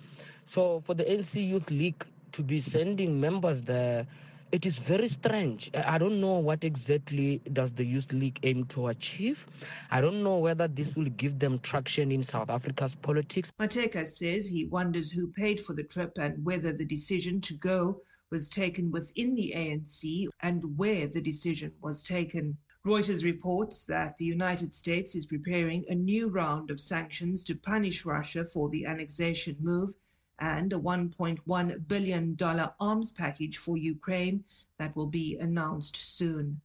So 0.47 0.83
for 0.87 0.95
the 0.95 1.05
NC 1.05 1.47
Youth 1.47 1.71
League 1.71 2.07
to 2.33 2.43
be 2.43 2.63
sending 2.63 3.21
members 3.21 3.61
there 3.61 4.07
it 4.53 4.65
is 4.65 4.79
very 4.79 5.09
strange. 5.09 5.71
I 5.75 5.99
don't 5.99 6.21
know 6.21 6.39
what 6.39 6.63
exactly 6.63 7.43
does 7.53 7.73
the 7.73 7.85
Youth 7.85 8.13
League 8.13 8.39
aim 8.43 8.65
to 8.67 8.89
achieve. 8.89 9.47
I 9.91 10.01
don't 10.01 10.23
know 10.23 10.39
whether 10.39 10.69
this 10.69 10.95
will 10.95 11.11
give 11.11 11.39
them 11.39 11.59
traction 11.59 12.13
in 12.13 12.23
South 12.23 12.49
Africa's 12.49 12.95
politics. 12.95 13.51
Mathekga 13.59 14.07
says 14.07 14.47
he 14.47 14.67
wonders 14.67 15.11
who 15.11 15.33
paid 15.33 15.61
for 15.61 15.75
the 15.75 15.83
trip 15.83 16.13
and 16.19 16.45
whether 16.45 16.73
the 16.73 16.85
decision 16.85 17.41
to 17.43 17.55
go 17.55 18.01
was 18.31 18.49
taken 18.49 18.91
within 18.91 19.35
the 19.35 19.53
ANC 19.57 20.27
and 20.41 20.63
where 20.77 21.07
the 21.07 21.21
decision 21.21 21.73
was 21.81 22.03
taken. 22.03 22.57
Reuters 22.85 23.25
reports 23.25 23.83
that 23.85 24.17
the 24.17 24.25
United 24.25 24.73
States 24.73 25.17
is 25.17 25.27
preparing 25.27 25.85
a 25.89 25.95
new 25.95 26.29
round 26.29 26.71
of 26.71 26.81
sanctions 26.81 27.43
to 27.45 27.57
punish 27.57 28.05
Russia 28.05 28.45
for 28.45 28.69
the 28.71 28.87
annexation 28.87 29.57
move 29.61 29.93
and 30.39 30.73
a 30.73 30.79
$1.1 30.79 31.89
billion 31.89 32.37
arms 32.81 33.13
package 33.13 33.57
for 33.59 33.77
Ukraine 33.77 34.45
that 34.79 34.95
will 34.95 35.07
be 35.07 35.37
announced 35.39 35.97
soon. 35.97 36.61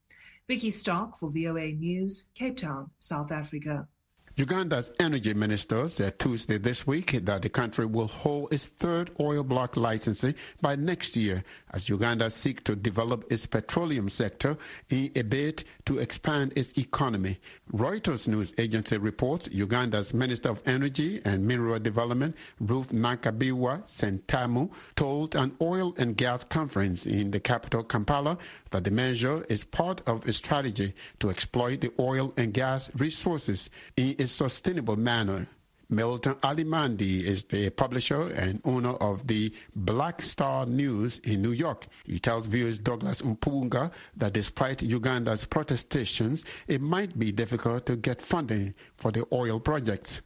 Vicky 0.48 0.72
Stark 0.72 1.16
for 1.16 1.30
VOA 1.30 1.72
News, 1.72 2.26
Cape 2.34 2.58
Town, 2.58 2.92
South 2.98 3.32
Africa. 3.32 3.88
Uganda's 4.38 4.94
energy 4.98 5.34
minister 5.34 5.90
said 5.90 6.18
Tuesday 6.18 6.58
this 6.58 6.88
week 6.88 7.12
that 7.26 7.42
the 7.42 7.50
country 7.50 7.86
will 7.86 8.08
hold 8.08 8.54
its 8.54 8.68
third 8.68 9.12
oil 9.20 9.44
block 9.44 9.76
licensing 9.76 10.34
by 10.62 10.74
next 10.78 11.18
year 11.18 11.44
as 11.72 11.90
Uganda 11.90 12.30
seeks 12.30 12.64
to 12.64 12.78
develop 12.78 13.30
its 13.30 13.46
petroleum 13.46 14.08
sector 14.08 14.58
in 14.90 15.12
a 15.18 15.24
bid 15.24 15.66
to 15.86 16.00
expand 16.00 16.54
its 16.56 16.78
economy. 16.78 17.40
Reuters 17.74 18.30
news 18.30 18.54
agency 18.58 18.98
reports 18.98 19.50
Uganda's 19.52 20.14
Minister 20.14 20.50
of 20.50 20.62
Energy 20.66 21.22
and 21.26 21.46
Mineral 21.46 21.80
Development, 21.80 22.34
Ruth 22.62 22.94
Nankabirwa 22.94 23.84
Ssentamu, 23.84 24.72
told 24.96 25.36
an 25.36 25.58
oil 25.62 25.94
and 25.98 26.16
gas 26.16 26.46
conference 26.46 27.06
in 27.06 27.32
the 27.32 27.40
capital 27.42 27.84
Kampala 27.84 28.38
that 28.70 28.86
the 28.86 28.92
measure 28.92 29.44
is 29.50 29.66
part 29.66 30.02
of 30.08 30.26
a 30.26 30.32
strategy 30.32 30.94
to 31.20 31.30
exploit 31.30 31.82
the 31.82 31.92
oil 32.00 32.34
and 32.38 32.54
gas 32.54 32.90
resources 32.96 33.70
in 33.98 34.16
a 34.22 34.28
sustainable 34.28 34.98
manner. 34.98 35.48
Milton 35.90 36.36
Allimadi 36.36 37.24
is 37.24 37.44
the 37.46 37.72
publisher 37.72 38.32
and 38.34 38.62
owner 38.64 38.92
of 39.02 39.26
the 39.26 39.52
Black 39.76 40.22
Star 40.22 40.66
News 40.68 41.20
in 41.20 41.42
New 41.42 41.52
York. 41.52 41.88
He 42.06 42.20
tells 42.20 42.46
viewers 42.46 42.78
Douglas 42.78 43.24
Mpuga 43.24 43.92
that 44.16 44.34
despite 44.34 44.84
Uganda's 44.84 45.46
protestations, 45.46 46.46
it 46.68 46.82
might 46.82 47.18
be 47.18 47.32
difficult 47.32 47.88
to 47.88 47.96
get 47.96 48.22
funding 48.22 48.76
for 48.96 49.12
the 49.12 49.26
oil 49.34 49.60
projects. 49.60 50.22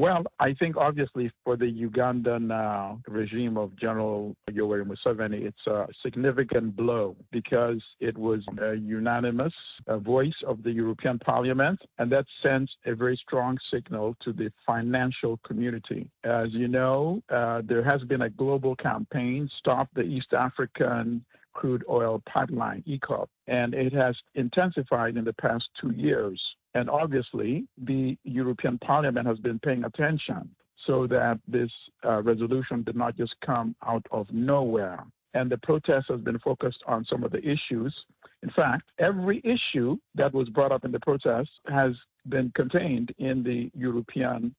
Well, 0.00 0.24
I 0.38 0.54
think 0.54 0.78
obviously 0.78 1.30
for 1.44 1.58
the 1.58 1.66
Ugandan 1.66 2.50
uh, 2.50 2.96
regime 3.06 3.58
of 3.58 3.76
General 3.76 4.34
Yoweri 4.50 4.86
Museveni, 4.86 5.44
it's 5.44 5.66
a 5.66 5.88
significant 6.02 6.74
blow 6.74 7.16
because 7.30 7.82
it 8.00 8.16
was 8.16 8.42
a 8.62 8.76
unanimous 8.76 9.52
uh, 9.86 9.98
voice 9.98 10.40
of 10.46 10.62
the 10.62 10.72
European 10.72 11.18
Parliament, 11.18 11.82
and 11.98 12.10
that 12.12 12.24
sends 12.42 12.74
a 12.86 12.94
very 12.94 13.14
strong 13.18 13.58
signal 13.70 14.16
to 14.22 14.32
the 14.32 14.50
financial 14.66 15.38
community. 15.46 16.08
As 16.24 16.48
you 16.52 16.68
know, 16.68 17.22
uh, 17.28 17.60
there 17.62 17.84
has 17.84 18.02
been 18.04 18.22
a 18.22 18.30
global 18.30 18.76
campaign, 18.76 19.50
Stop 19.58 19.90
the 19.92 20.00
East 20.00 20.32
African 20.32 21.22
Crude 21.52 21.84
Oil 21.90 22.22
Pipeline, 22.24 22.82
EACOP, 22.88 23.26
and 23.48 23.74
it 23.74 23.92
has 23.92 24.16
intensified 24.34 25.18
in 25.18 25.24
the 25.24 25.34
past 25.34 25.64
two 25.78 25.90
years. 25.90 26.40
And 26.74 26.88
obviously, 26.88 27.66
the 27.78 28.16
European 28.24 28.78
Parliament 28.78 29.26
has 29.26 29.38
been 29.38 29.58
paying 29.58 29.84
attention 29.84 30.50
so 30.86 31.06
that 31.08 31.38
this 31.46 31.70
uh, 32.04 32.22
resolution 32.22 32.82
did 32.82 32.96
not 32.96 33.16
just 33.16 33.34
come 33.44 33.74
out 33.86 34.06
of 34.10 34.26
nowhere. 34.30 35.04
And 35.34 35.50
the 35.50 35.58
protest 35.58 36.06
has 36.08 36.20
been 36.20 36.38
focused 36.38 36.82
on 36.86 37.04
some 37.04 37.22
of 37.22 37.30
the 37.30 37.38
issues. 37.38 37.94
In 38.42 38.50
fact, 38.50 38.90
every 38.98 39.40
issue 39.44 39.96
that 40.14 40.32
was 40.32 40.48
brought 40.48 40.72
up 40.72 40.84
in 40.84 40.92
the 40.92 41.00
protest 41.00 41.50
has 41.68 41.92
been 42.28 42.50
contained 42.54 43.14
in 43.18 43.42
the 43.42 43.70
European 43.74 44.54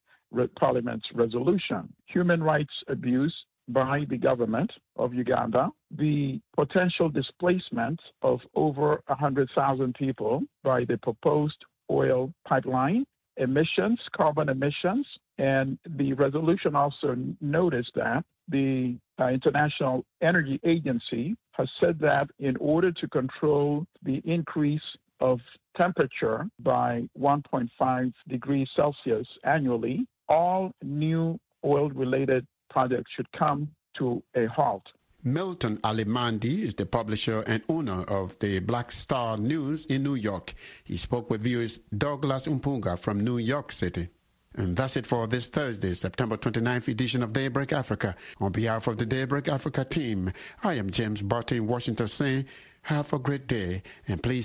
Parliament's 0.58 1.08
resolution. 1.14 1.92
Human 2.08 2.42
rights 2.42 2.74
abuse 2.88 3.34
by 3.68 4.06
the 4.10 4.18
government 4.18 4.72
of 4.96 5.14
Uganda, 5.14 5.70
the 5.92 6.40
potential 6.56 7.10
displacement 7.10 8.00
of 8.22 8.40
over 8.56 9.02
100,000 9.08 9.96
people 9.96 10.42
by 10.64 10.86
the 10.86 10.98
proposed 10.98 11.58
oil 11.92 12.32
pipeline, 12.48 13.06
emissions, 13.38 14.00
carbon 14.16 14.50
emissions, 14.50 15.06
and 15.38 15.78
the 15.98 16.14
resolution 16.14 16.76
also 16.76 17.16
noticed 17.42 17.92
that 17.96 18.24
the 18.48 18.96
uh, 19.20 19.28
International 19.28 20.06
Energy 20.22 20.60
Agency 20.64 21.36
has 21.54 21.70
said 21.82 22.00
that 22.00 22.30
in 22.40 22.56
order 22.58 22.92
to 22.92 23.08
control 23.08 23.86
the 24.04 24.22
increase 24.26 24.82
of 25.20 25.40
temperature 25.80 26.48
by 26.60 27.08
1.5 27.20 28.14
degrees 28.28 28.68
Celsius 28.76 29.28
annually, 29.44 30.06
all 30.28 30.72
new 30.84 31.40
oil 31.64 31.90
related 31.90 32.46
projects 32.70 33.12
should 33.16 33.32
come 33.32 33.70
to 33.98 34.22
a 34.36 34.46
halt. 34.48 34.84
Milton 35.24 35.78
Allimadi 35.78 36.64
is 36.64 36.76
the 36.76 36.86
publisher 36.86 37.44
and 37.46 37.62
owner 37.70 38.04
of 38.04 38.38
the 38.40 38.60
Black 38.60 38.92
Star 38.92 39.38
News 39.38 39.86
in 39.86 40.02
New 40.02 40.16
York. 40.16 40.54
He 40.84 40.98
spoke 40.98 41.30
with 41.30 41.42
viewers 41.44 41.80
Douglas 41.96 42.48
Umpunga 42.48 42.98
from 42.98 43.24
New 43.24 43.38
York 43.38 43.72
City. 43.72 44.10
And 44.56 44.76
that's 44.76 44.98
it 44.98 45.06
for 45.06 45.28
this 45.28 45.48
Thursday, 45.48 45.94
September 45.94 46.38
29th 46.38 46.88
edition 46.88 47.22
of 47.22 47.34
Daybreak 47.34 47.72
Africa. 47.72 48.16
On 48.40 48.52
behalf 48.52 48.88
of 48.88 48.98
the 48.98 49.06
Daybreak 49.06 49.48
Africa 49.48 49.86
team, 49.86 50.34
I 50.64 50.74
am 50.74 50.90
James 50.90 51.22
Butty 51.22 51.58
in 51.58 51.68
Washington 51.68 52.08
saying, 52.08 52.46
have 52.84 53.14
a 53.14 53.20
great 53.20 53.46
day 53.46 53.84
and 54.08 54.24
please 54.24 54.40